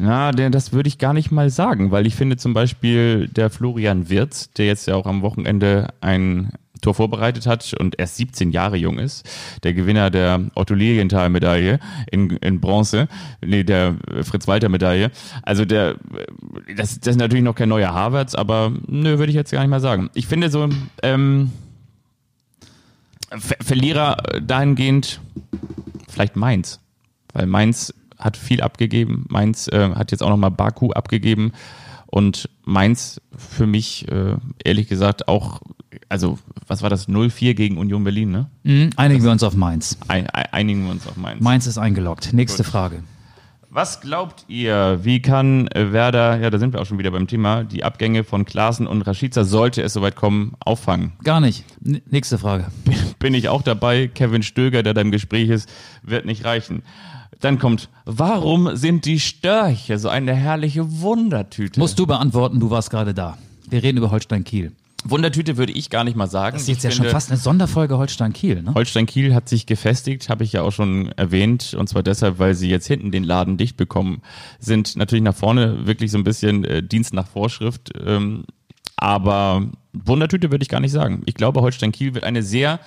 [0.00, 4.08] Ja, das würde ich gar nicht mal sagen, weil ich finde zum Beispiel der Florian
[4.08, 8.76] Wirz, der jetzt ja auch am Wochenende ein Tor vorbereitet hat und erst 17 Jahre
[8.76, 9.28] jung ist,
[9.62, 11.78] der Gewinner der Otto Lilienthal-Medaille
[12.10, 13.08] in, in Bronze,
[13.44, 15.10] nee, der Fritz-Walter-Medaille.
[15.42, 15.96] Also der,
[16.76, 19.70] das, das ist natürlich noch kein neuer Havertz, aber nö, würde ich jetzt gar nicht
[19.70, 20.10] mal sagen.
[20.14, 20.68] Ich finde so,
[21.02, 21.52] ähm,
[23.36, 25.20] Ver Verlierer dahingehend
[26.08, 26.80] vielleicht Mainz,
[27.34, 29.26] weil Mainz hat viel abgegeben.
[29.28, 31.52] Mainz äh, hat jetzt auch nochmal Baku abgegeben
[32.06, 35.60] und Mainz für mich äh, ehrlich gesagt auch,
[36.08, 38.50] also was war das 0-4 gegen Union Berlin, ne?
[38.62, 39.98] Mhm, einigen wir uns auf Mainz.
[40.08, 41.42] Ein, ein, einigen wir uns auf Mainz.
[41.42, 42.32] Mainz ist eingeloggt.
[42.32, 43.02] Nächste Frage.
[43.70, 47.26] Was glaubt ihr, wie kann äh, Werder, ja, da sind wir auch schon wieder beim
[47.26, 51.12] Thema, die Abgänge von Klaassen und Rashica, sollte es soweit kommen, auffangen?
[51.22, 51.64] Gar nicht.
[51.84, 52.68] N nächste Frage.
[53.18, 54.08] bin ich auch dabei.
[54.08, 55.68] Kevin Stöger, der da im Gespräch ist,
[56.02, 56.82] wird nicht reichen.
[57.40, 61.78] Dann kommt, warum sind die Störche so eine herrliche Wundertüte?
[61.78, 63.36] Musst du beantworten, du warst gerade da.
[63.68, 64.72] Wir reden über Holstein-Kiel.
[65.04, 66.54] Wundertüte würde ich gar nicht mal sagen.
[66.54, 68.74] Das ist jetzt Ich ja schon finde, fast eine Sonderfolge Holstein-Kiel, ne?
[68.74, 72.54] Holstein Kiel hat sich gefestigt, habe ich ja auch schon erwähnt, und zwar deshalb, weil
[72.54, 74.22] sie jetzt hinten den Laden dicht bekommen,
[74.58, 78.44] sind natürlich nach vorne wirklich so ein bisschen äh, Dienst nach Vorschrift, ähm,
[78.96, 81.22] aber Wundertüte würde ich gar nicht sagen.
[81.26, 82.80] Ich glaube, Holstein Kiel wird eine sehr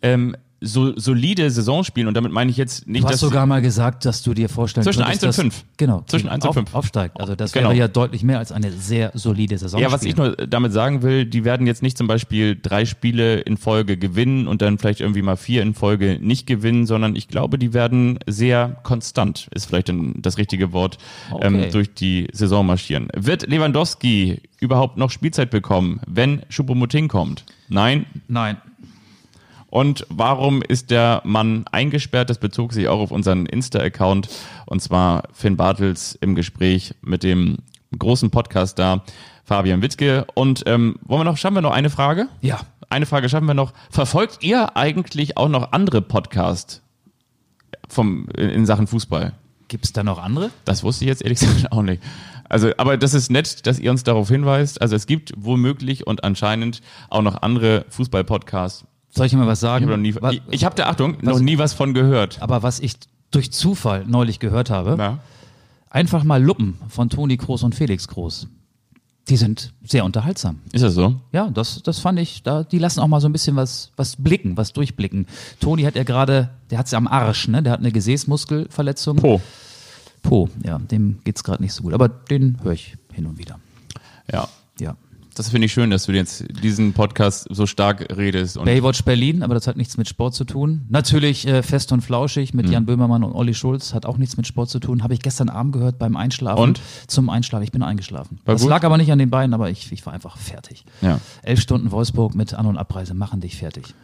[0.00, 3.46] ähm, so, solide Saison spielen und damit meine ich jetzt nicht, Du hast dass sogar
[3.46, 5.64] mal gesagt, dass du dir vorstellen Zwischen könntest, eins und dass- fünf.
[5.78, 6.04] Genau.
[6.06, 6.74] Zwischen Kiel eins und auf, fünf.
[6.74, 7.18] Aufsteigt.
[7.18, 7.70] Also das Genau.
[7.70, 9.80] wäre ja deutlich mehr als eine sehr solide Saison.
[9.80, 13.40] Ja, was ich nur damit sagen will, die werden jetzt nicht zum Beispiel drei Spiele
[13.40, 17.28] in Folge gewinnen und dann vielleicht irgendwie mal vier in Folge nicht gewinnen, sondern ich
[17.28, 20.98] glaube, die werden sehr konstant, ist vielleicht dann das richtige Wort,
[21.30, 21.46] Okay.
[21.46, 23.08] ähm, durch die Saison marschieren.
[23.16, 27.44] Wird Lewandowski überhaupt noch Spielzeit bekommen, wenn Choupo-Moting kommt?
[27.68, 28.04] Nein.
[28.28, 28.58] Nein.
[29.70, 32.28] Und warum ist der Mann eingesperrt?
[32.28, 34.28] Das bezog sich auch auf unseren Insta-Account.
[34.66, 37.58] Und zwar Finn Bartels im Gespräch mit dem
[37.96, 39.04] großen Podcast da,
[39.44, 40.26] Fabian Wittke.
[40.34, 42.28] Und ähm, wollen wir noch, schaffen wir noch eine Frage?
[42.40, 42.60] Ja.
[42.88, 43.72] eine Frage schaffen wir noch.
[43.90, 46.82] Verfolgt ihr eigentlich auch noch andere Podcasts
[47.88, 49.32] vom, in Sachen Fußball?
[49.68, 50.50] Gibt es da noch andere?
[50.64, 52.02] Das wusste ich jetzt ehrlich gesagt auch nicht.
[52.48, 54.82] Also, aber das ist nett, dass ihr uns darauf hinweist.
[54.82, 58.84] Also es gibt womöglich und anscheinend auch noch andere Fußball-Podcasts.
[59.10, 59.84] Soll ich mal was sagen?
[59.84, 62.40] Ich habe nie, Was- ich, habe da Achtung noch nie was von gehört.
[62.40, 62.94] aber was ich
[63.30, 65.18] durch Zufall neulich gehört habe, Na?
[65.90, 68.46] einfach mal Luppen von Toni Kroos und Felix Kroos.
[69.28, 70.60] Die sind sehr unterhaltsam.
[70.72, 71.14] Ist das so?
[71.30, 74.16] Ja, das, das fand ich, da, die lassen auch mal so ein bisschen was, was
[74.16, 75.26] blicken, was durchblicken.
[75.60, 77.62] Toni hat ja gerade, der hat's ja am Arsch, ne?
[77.62, 79.16] Der hat eine Gesäßmuskelverletzung.
[79.16, 79.40] Po.
[80.22, 81.94] Po, ja, dem geht's gerade nicht so gut.
[81.94, 83.58] Aber den höre ich hin und wieder.
[84.32, 84.48] Ja.
[84.80, 84.96] Ja.
[85.34, 88.56] Das finde ich schön, dass du jetzt diesen Podcast so stark redest.
[88.56, 90.82] Und Baywatch Berlin, aber das hat nichts mit Sport zu tun.
[90.88, 92.56] Natürlich äh, Fest und Flauschig Mhm.
[92.60, 95.02] mit Jan Böhmermann und Olli Schulz hat auch nichts mit Sport zu tun.
[95.02, 96.60] Habe ich gestern Abend gehört beim Einschlafen.
[96.60, 96.80] Und?
[97.06, 97.62] Zum Einschlafen.
[97.62, 98.38] Ich bin eingeschlafen.
[98.44, 98.70] War das gut?
[98.70, 100.84] lag aber nicht an den beiden, aber ich, ich war einfach fertig.
[101.00, 101.20] Ja.
[101.42, 103.94] Elf Stunden Wolfsburg mit An- und Abreise machen dich fertig.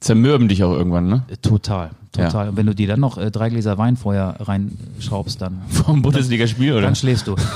[0.00, 1.22] zermürben dich auch irgendwann, ne?
[1.28, 2.46] Äh, Total, total.
[2.46, 2.50] Ja.
[2.50, 6.72] Und wenn du dir dann noch äh, drei Gläser Wein vorher reinschraubst, dann, Vom Bundesligaspiel,
[6.72, 6.82] oder?
[6.82, 7.36] dann schläfst du.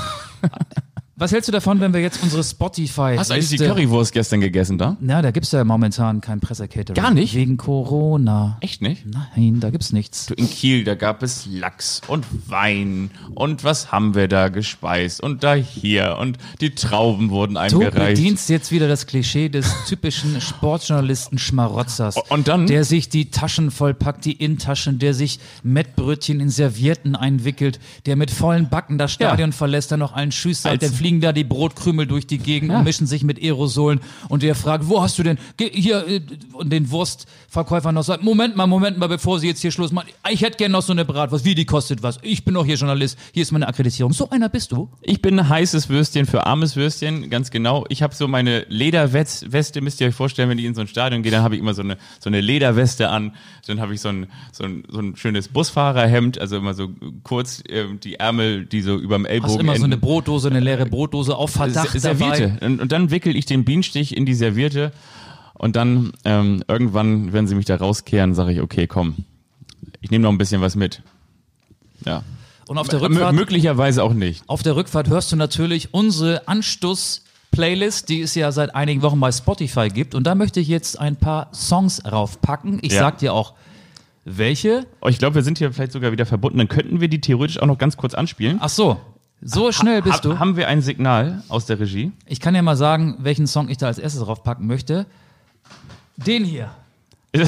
[1.19, 4.39] Was hältst du davon, wenn wir jetzt unsere Spotify Hast du eigentlich die Currywurst gestern
[4.39, 4.97] gegessen da?
[4.99, 6.93] Na, da gibt's ja momentan kein Presse-Catering.
[6.93, 7.33] Gar nicht?
[7.33, 8.57] Wegen Corona.
[8.61, 9.03] Echt nicht?
[9.07, 10.27] Nein, da gibt's nichts.
[10.27, 15.19] Du, in Kiel, da gab es Lachs und Wein und was haben wir da gespeist
[15.23, 18.17] und da hier und die Trauben wurden Du eingereicht.
[18.17, 20.39] bedienst jetzt wieder das Klischee des typischen
[20.77, 22.15] Sportjournalisten Schmarotzers.
[22.29, 22.67] Und dann?
[22.67, 28.29] Der sich die Taschen vollpackt, die Innentaschen, der sich Mettbrötchen in Servietten einwickelt, der mit
[28.29, 31.45] vollen Backen das Stadion verlässt, dann noch allen Tschüss sagt, Als- dann fliegen da die
[31.45, 35.23] Brotkrümel durch die Gegend und mischen sich mit Aerosolen und der fragt, wo hast du
[35.23, 36.19] denn, hier, äh,
[36.51, 40.09] und den Wurstverkäufer noch sagt, Moment mal, Moment mal, bevor Sie jetzt hier Schluss machen,
[40.29, 42.75] ich hätte gerne noch so eine Bratwurst, wie die kostet was, ich bin doch hier
[42.75, 44.11] Journalist, hier ist meine Akkreditierung.
[44.11, 44.89] So einer bist du?
[45.01, 47.85] Ich bin ein heißes Würstchen für armes Würstchen, ganz genau.
[47.87, 51.23] Ich habe so meine Lederweste, müsst ihr euch vorstellen, wenn ich in so ein Stadion
[51.23, 53.33] gehe, dann habe ich immer so eine, so eine Lederweste an.
[53.65, 56.89] Dann habe ich so ein, so, ein, so ein schönes Busfahrerhemd, also immer so
[57.23, 60.05] kurz ähm, die Ärmel, die so überm Ellbogen Hast immer so eine enden.
[60.05, 62.57] Brotdose, eine leere Brotdose auf Verdacht Se- Serviette.
[62.59, 62.81] dabei.
[62.81, 64.91] Und, dann wickel ich den Bienenstich in die Serviette
[65.53, 69.15] und dann ähm, irgendwann, wenn sie mich da rauskehren, sage ich, okay, komm,
[70.01, 71.01] ich nehme noch ein bisschen was mit.
[72.05, 72.23] Ja.
[72.67, 74.43] Und auf der Rückfahrt, möglicherweise auch nicht.
[74.47, 79.31] auf der Rückfahrt hörst du natürlich unsere Anstoß-Playlist, die es ja seit einigen Wochen bei
[79.31, 80.13] Spotify gibt.
[80.15, 82.79] Und da möchte ich jetzt ein paar Songs raufpacken.
[82.81, 82.99] Ich Ja.
[82.99, 83.53] sag dir auch,
[84.25, 84.85] welche.
[85.01, 86.57] Oh, ich glaube, wir sind hier vielleicht sogar wieder verbunden.
[86.57, 88.57] Dann könnten wir die theoretisch auch noch ganz kurz anspielen.
[88.59, 88.97] Ach so,
[89.41, 90.39] so schnell bist Ha- du.
[90.39, 92.11] Haben wir ein Signal aus der Regie?
[92.25, 95.05] Ich kann ja mal sagen, welchen Song ich da als erstes raufpacken möchte.
[96.17, 96.71] Den hier.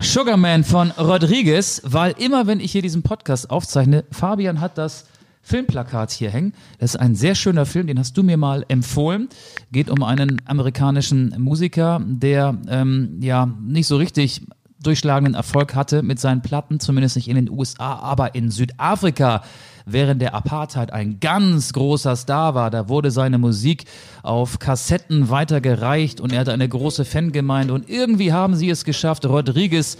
[0.00, 5.06] Sugarman von Rodriguez, weil immer wenn ich hier diesen Podcast aufzeichne, Fabian hat das
[5.42, 6.52] Filmplakat hier hängen.
[6.78, 9.28] Das ist ein sehr schöner Film, den hast du mir mal empfohlen.
[9.72, 14.42] Geht um einen amerikanischen Musiker, der ähm, ja nicht so richtig
[14.82, 19.42] durchschlagenden Erfolg hatte mit seinen Platten, zumindest nicht in den USA, aber in Südafrika
[19.86, 22.70] während der Apartheid ein ganz großer Star war.
[22.70, 23.84] Da wurde seine Musik
[24.22, 29.26] auf Kassetten weitergereicht und er hatte eine große Fangemeinde und irgendwie haben sie es geschafft,
[29.26, 29.96] Rodriguez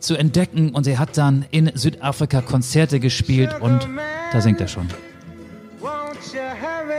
[0.00, 3.88] zu entdecken und er hat dann in Südafrika Konzerte gespielt und
[4.32, 4.88] da singt er schon.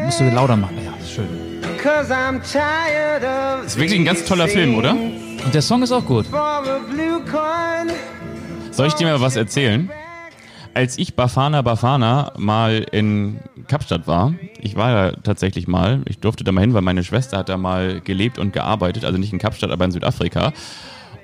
[0.04, 0.78] Musst du lauter machen.
[0.84, 1.28] Ja, ist schön.
[3.22, 4.92] Das ist wirklich ein ganz toller Film, oder?
[4.92, 6.26] Und der Song ist auch gut.
[8.72, 9.90] Soll ich dir mal was erzählen?
[10.74, 16.44] Als ich Bafana Bafana mal in Kapstadt war, ich war da tatsächlich mal, ich durfte
[16.44, 19.40] da mal hin, weil meine Schwester hat da mal gelebt und gearbeitet, also nicht in
[19.40, 20.54] Kapstadt, aber in Südafrika.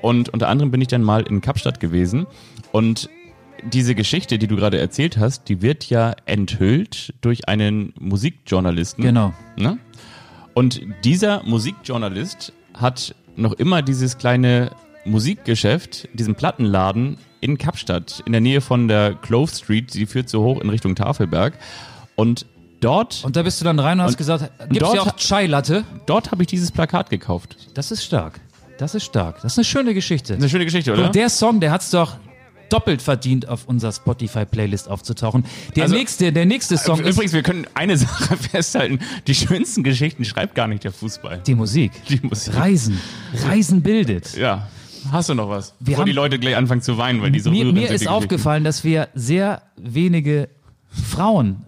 [0.01, 2.27] Und unter anderem bin ich dann mal in Kapstadt gewesen
[2.71, 3.09] und
[3.63, 9.03] diese Geschichte, die du gerade erzählt hast, die wird ja enthüllt durch einen Musikjournalisten.
[9.03, 9.33] Genau.
[9.57, 9.79] Ne?
[10.53, 14.71] Und dieser Musikjournalist hat noch immer dieses kleine
[15.09, 20.43] Musikgeschäft, diesen Plattenladen in Kapstadt, in der Nähe von der Clove Street, die führt so
[20.43, 21.57] hoch in Richtung Tafelberg.
[22.15, 22.45] Und
[22.79, 25.07] dort, Und da bist du dann rein und hast Und gesagt, gibt's dort hier auch
[25.07, 25.83] ha- Chai-Latte?
[26.05, 27.55] dort habe ich dieses Plakat gekauft.
[27.73, 28.39] Das ist stark.
[28.77, 29.41] Das ist stark.
[29.41, 30.33] Das ist eine schöne Geschichte.
[30.35, 31.05] Eine schöne Geschichte, oder?
[31.07, 32.17] Und der Song, der hat's doch
[32.69, 35.45] doppelt verdient, auf unserer Spotify-Playlist aufzutauchen.
[35.75, 38.99] Der Also- nächste, der nächste Song ist Übrigens, wir können eine Sache festhalten.
[39.25, 41.41] Die schönsten Geschichten schreibt gar nicht der Fußball.
[41.47, 41.91] die Musik.
[42.09, 42.55] Die Musik.
[42.55, 42.99] Reisen.
[43.45, 44.35] Reisen bildet.
[44.35, 44.67] Ja.
[45.11, 45.73] Hast du noch was?
[45.79, 47.93] Wir Bevor die haben- Leute gleich anfangen zu weinen, weil die so mir, mir die
[47.93, 50.49] ist aufgefallen, dass wir sehr wenige
[50.89, 51.65] Frauen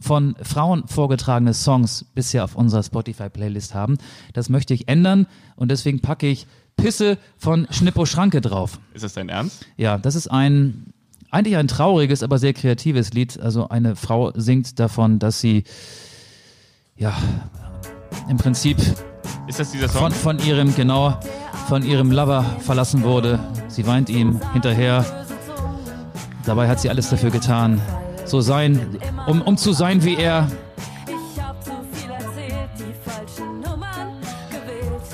[0.00, 3.98] von Frauen vorgetragene Songs bisher auf unserer Spotify-Playlist haben.
[4.32, 6.46] Das möchte ich ändern und deswegen packe ich
[6.76, 8.78] Pisse von Schnippo Schranke drauf.
[8.94, 9.66] Ist das dein Ernst?
[9.76, 10.92] Ja, das ist ein
[11.30, 13.38] eigentlich ein trauriges, aber sehr kreatives Lied.
[13.40, 15.64] Also eine Frau singt davon, dass sie
[16.96, 17.12] ja
[18.30, 18.78] im Prinzip
[19.46, 20.10] Ist das dieser Song?
[20.10, 21.18] von, von ihrem, genau,
[21.68, 23.38] von ihrem Lover verlassen wurde.
[23.68, 25.04] Sie weint ihm hinterher.
[26.44, 27.80] Dabei hat sie alles dafür getan,
[28.24, 30.48] so sein, um, um zu sein wie er.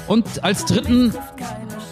[0.07, 1.15] Und als dritten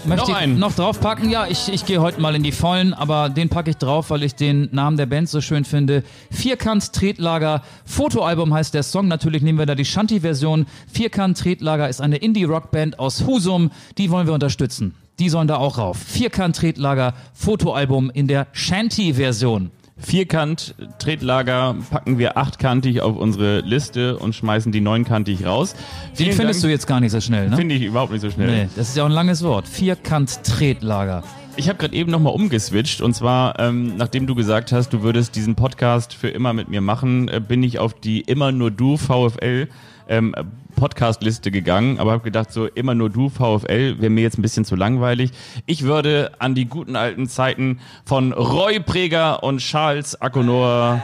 [0.06, 0.58] möchte Noch ich einen.
[0.58, 1.30] noch draufpacken.
[1.30, 4.22] Ja, ich, ich gehe heute mal in die Vollen, aber den packe ich drauf, weil
[4.22, 6.02] ich den Namen der Band so schön finde.
[6.30, 9.08] Vierkant Tretlager, Fotoalbum heißt der Song.
[9.08, 10.66] Natürlich nehmen wir da die Shanty-Version.
[10.92, 13.70] Vierkant Tretlager ist eine Indie-Rock-Band aus Husum.
[13.98, 14.94] Die wollen wir unterstützen.
[15.18, 15.98] Die sollen da auch rauf.
[15.98, 19.70] Vierkant Tretlager, Fotoalbum in der Shanty-Version.
[20.02, 25.74] Vierkant Tretlager packen wir achtkantig auf unsere Liste und schmeißen die neunkantig raus.
[26.18, 27.56] Den findest du jetzt gar nicht so schnell, ne?
[27.56, 28.64] Finde ich überhaupt nicht so schnell.
[28.64, 29.68] Nee, das ist ja auch ein langes Wort.
[29.68, 31.22] Vierkant Tretlager.
[31.56, 35.36] Ich habe gerade eben nochmal umgeswitcht und zwar, ähm, nachdem du gesagt hast, du würdest
[35.36, 38.96] diesen Podcast für immer mit mir machen, äh, bin ich auf die Immer nur du
[38.96, 39.68] VfL
[40.08, 40.34] ähm,
[40.82, 44.64] Podcast-Liste gegangen, aber habe gedacht, so immer nur du VfL wäre mir jetzt ein bisschen
[44.64, 45.30] zu langweilig.
[45.64, 51.00] Ich würde an die guten alten Zeiten von Roy Preger und Charles Akonor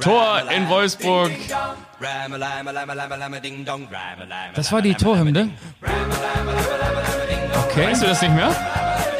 [0.00, 1.30] Tor in Wolfsburg.
[4.54, 5.50] Das war die Torhymne.
[7.66, 7.86] Okay.
[7.86, 8.50] Weißt du das nicht mehr?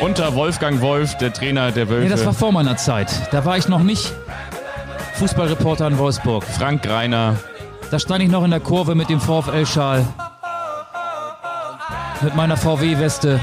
[0.01, 2.05] Unter Wolfgang Wolf, der Trainer der Wölfe.
[2.05, 3.11] Nee, das war vor meiner Zeit.
[3.31, 4.11] Da war ich noch nicht
[5.16, 6.45] Fußballreporter in Wolfsburg.
[6.45, 7.37] Frank Greiner.
[7.91, 10.07] Da stand ich noch in der Kurve mit dem VfL-Schal.
[12.20, 13.41] Mit meiner VW-Weste.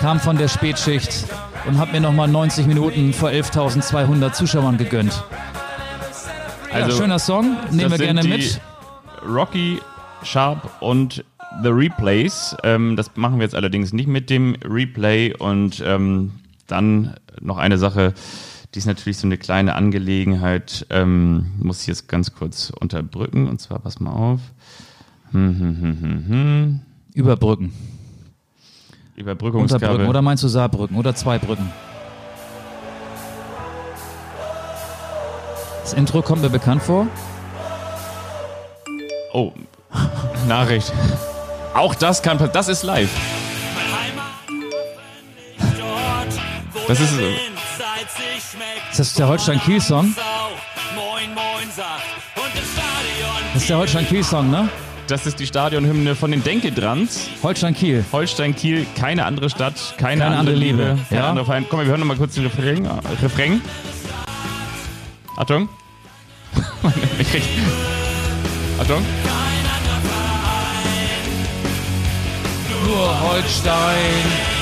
[0.00, 1.26] Kam von der Spätschicht
[1.66, 5.22] und hab mir nochmal 90 Minuten vor 11.200 Zuschauern gegönnt.
[6.72, 7.56] Also, ja, schöner Song.
[7.70, 8.60] Nehmen wir gerne mit.
[9.26, 9.80] Rocky,
[10.22, 11.24] Sharp und
[11.62, 12.56] The Replays.
[12.62, 15.34] Ähm, das machen wir jetzt allerdings nicht mit dem Replay.
[15.34, 16.32] Und ähm,
[16.66, 18.14] dann noch eine Sache,
[18.76, 20.86] die ist natürlich so eine kleine Angelegenheit.
[20.90, 23.48] Ähm, muss ich jetzt ganz kurz unterbrücken.
[23.48, 24.40] Und zwar, pass mal auf.
[25.32, 26.80] Hm, hm, hm, hm, hm.
[27.14, 27.72] Überbrücken.
[29.14, 29.88] Überbrückungskabel.
[29.88, 30.10] Unterbrücken.
[30.10, 30.98] Oder meinst du Saarbrücken?
[30.98, 31.72] Oder zwei Brücken?
[35.80, 37.06] Das Intro kommt mir bekannt vor.
[39.32, 39.52] Oh,
[40.48, 40.92] Nachricht.
[41.72, 42.52] Auch das kann passieren.
[42.52, 43.10] Das ist live.
[46.88, 47.55] Das ist.
[48.90, 50.14] Ist das der Holstein-Kiel-Song?
[53.52, 54.68] Das ist der Holstein-Kiel-Song, ne?
[55.08, 57.28] Das ist die Stadionhymne von den Denke-Drans.
[57.42, 58.04] Holstein-Kiel.
[58.12, 61.28] Holstein, Kiel, keine andere Stadt, keine, Keine andere andere Liebe, Liebe, kein ja.
[61.28, 61.66] anderer Verein.
[61.68, 62.86] Komm, wir hören noch mal kurz den Refrain.
[63.22, 63.62] Refrain.
[65.36, 65.68] Achtung.
[67.18, 67.42] ich krieg.
[68.80, 69.04] Achtung.
[72.84, 74.55] Nur Holstein.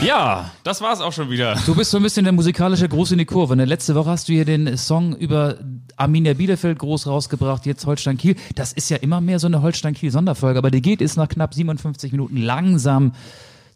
[0.00, 1.56] Ja, das war's auch schon wieder.
[1.66, 3.56] Du bist so ein bisschen der musikalische Gruß in die Kurve.
[3.56, 3.64] Ne?
[3.64, 5.56] Letzte Woche hast du hier den Song über
[5.96, 8.36] Arminia Bielefeld groß rausgebracht, jetzt Holstein-Kiel.
[8.54, 12.12] Das ist ja immer mehr so eine Holstein-Kiel-Sonderfolge, aber die geht ist nach knapp 57
[12.12, 13.12] Minuten langsam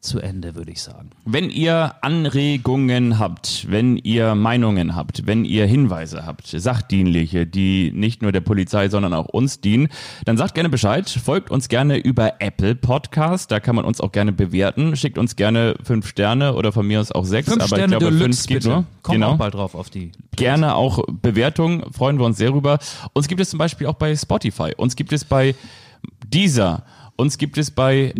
[0.03, 1.11] zu Ende, würde ich sagen.
[1.24, 8.20] Wenn ihr Anregungen habt, wenn ihr Meinungen habt, wenn ihr Hinweise habt, sachdienliche, die nicht
[8.20, 9.88] nur der Polizei, sondern auch uns dienen,
[10.24, 14.11] dann sagt gerne Bescheid, folgt uns gerne über Apple Podcast, da kann man uns auch
[14.11, 17.68] gerne bewerten, schickt uns gerne fünf Sterne oder von mir aus auch sechs, Fünf aber
[17.68, 18.68] Sterne ich glaube Deluxe, fünf geht bitte.
[18.68, 18.84] nur.
[19.03, 19.32] Kommen genau.
[19.32, 20.11] auch bald drauf auf die.
[20.34, 22.80] Gerne auch Bewertungen, freuen wir uns sehr rüber.
[23.12, 25.55] Uns gibt es zum Beispiel auch bei Spotify, uns gibt es bei
[26.26, 26.82] Deezer,
[27.14, 28.14] uns gibt es bei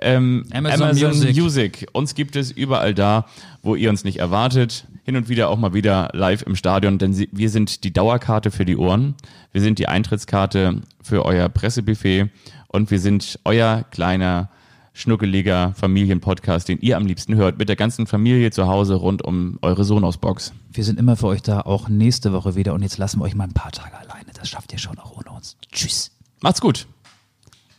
[0.00, 1.36] ähm, Amazon Amazon, Music.
[1.36, 1.86] Music.
[1.92, 3.26] Uns gibt es überall da,
[3.62, 4.86] wo ihr uns nicht erwartet.
[5.04, 8.64] Hin und wieder auch mal wieder live im Stadion, denn wir sind die Dauerkarte für
[8.64, 9.14] die Ohren.
[9.52, 12.30] Wir sind die Eintrittskarte für euer Pressebuffet
[12.68, 14.50] und wir sind euer kleiner
[14.92, 19.58] schnuckeliger Familienpodcast, den ihr am liebsten hört, mit der ganzen Familie zu Hause rund um
[19.62, 20.52] eure Sonos-Box.
[20.72, 22.74] Wir sind immer für euch da, auch nächste Woche wieder.
[22.74, 24.30] Und jetzt lassen wir euch mal ein paar Tage alleine.
[24.34, 25.56] Das schafft ihr schon auch ohne uns.
[25.72, 26.12] Tschüss.
[26.40, 26.86] Macht's gut.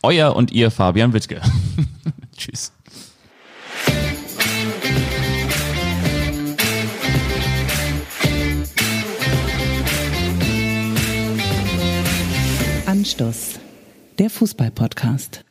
[0.02, 1.40] Euer und ihr Fabian Wittke.
[2.42, 2.72] Tschüss.
[12.86, 13.60] Anstoß.
[14.18, 15.44] Der Fußball-Podcast.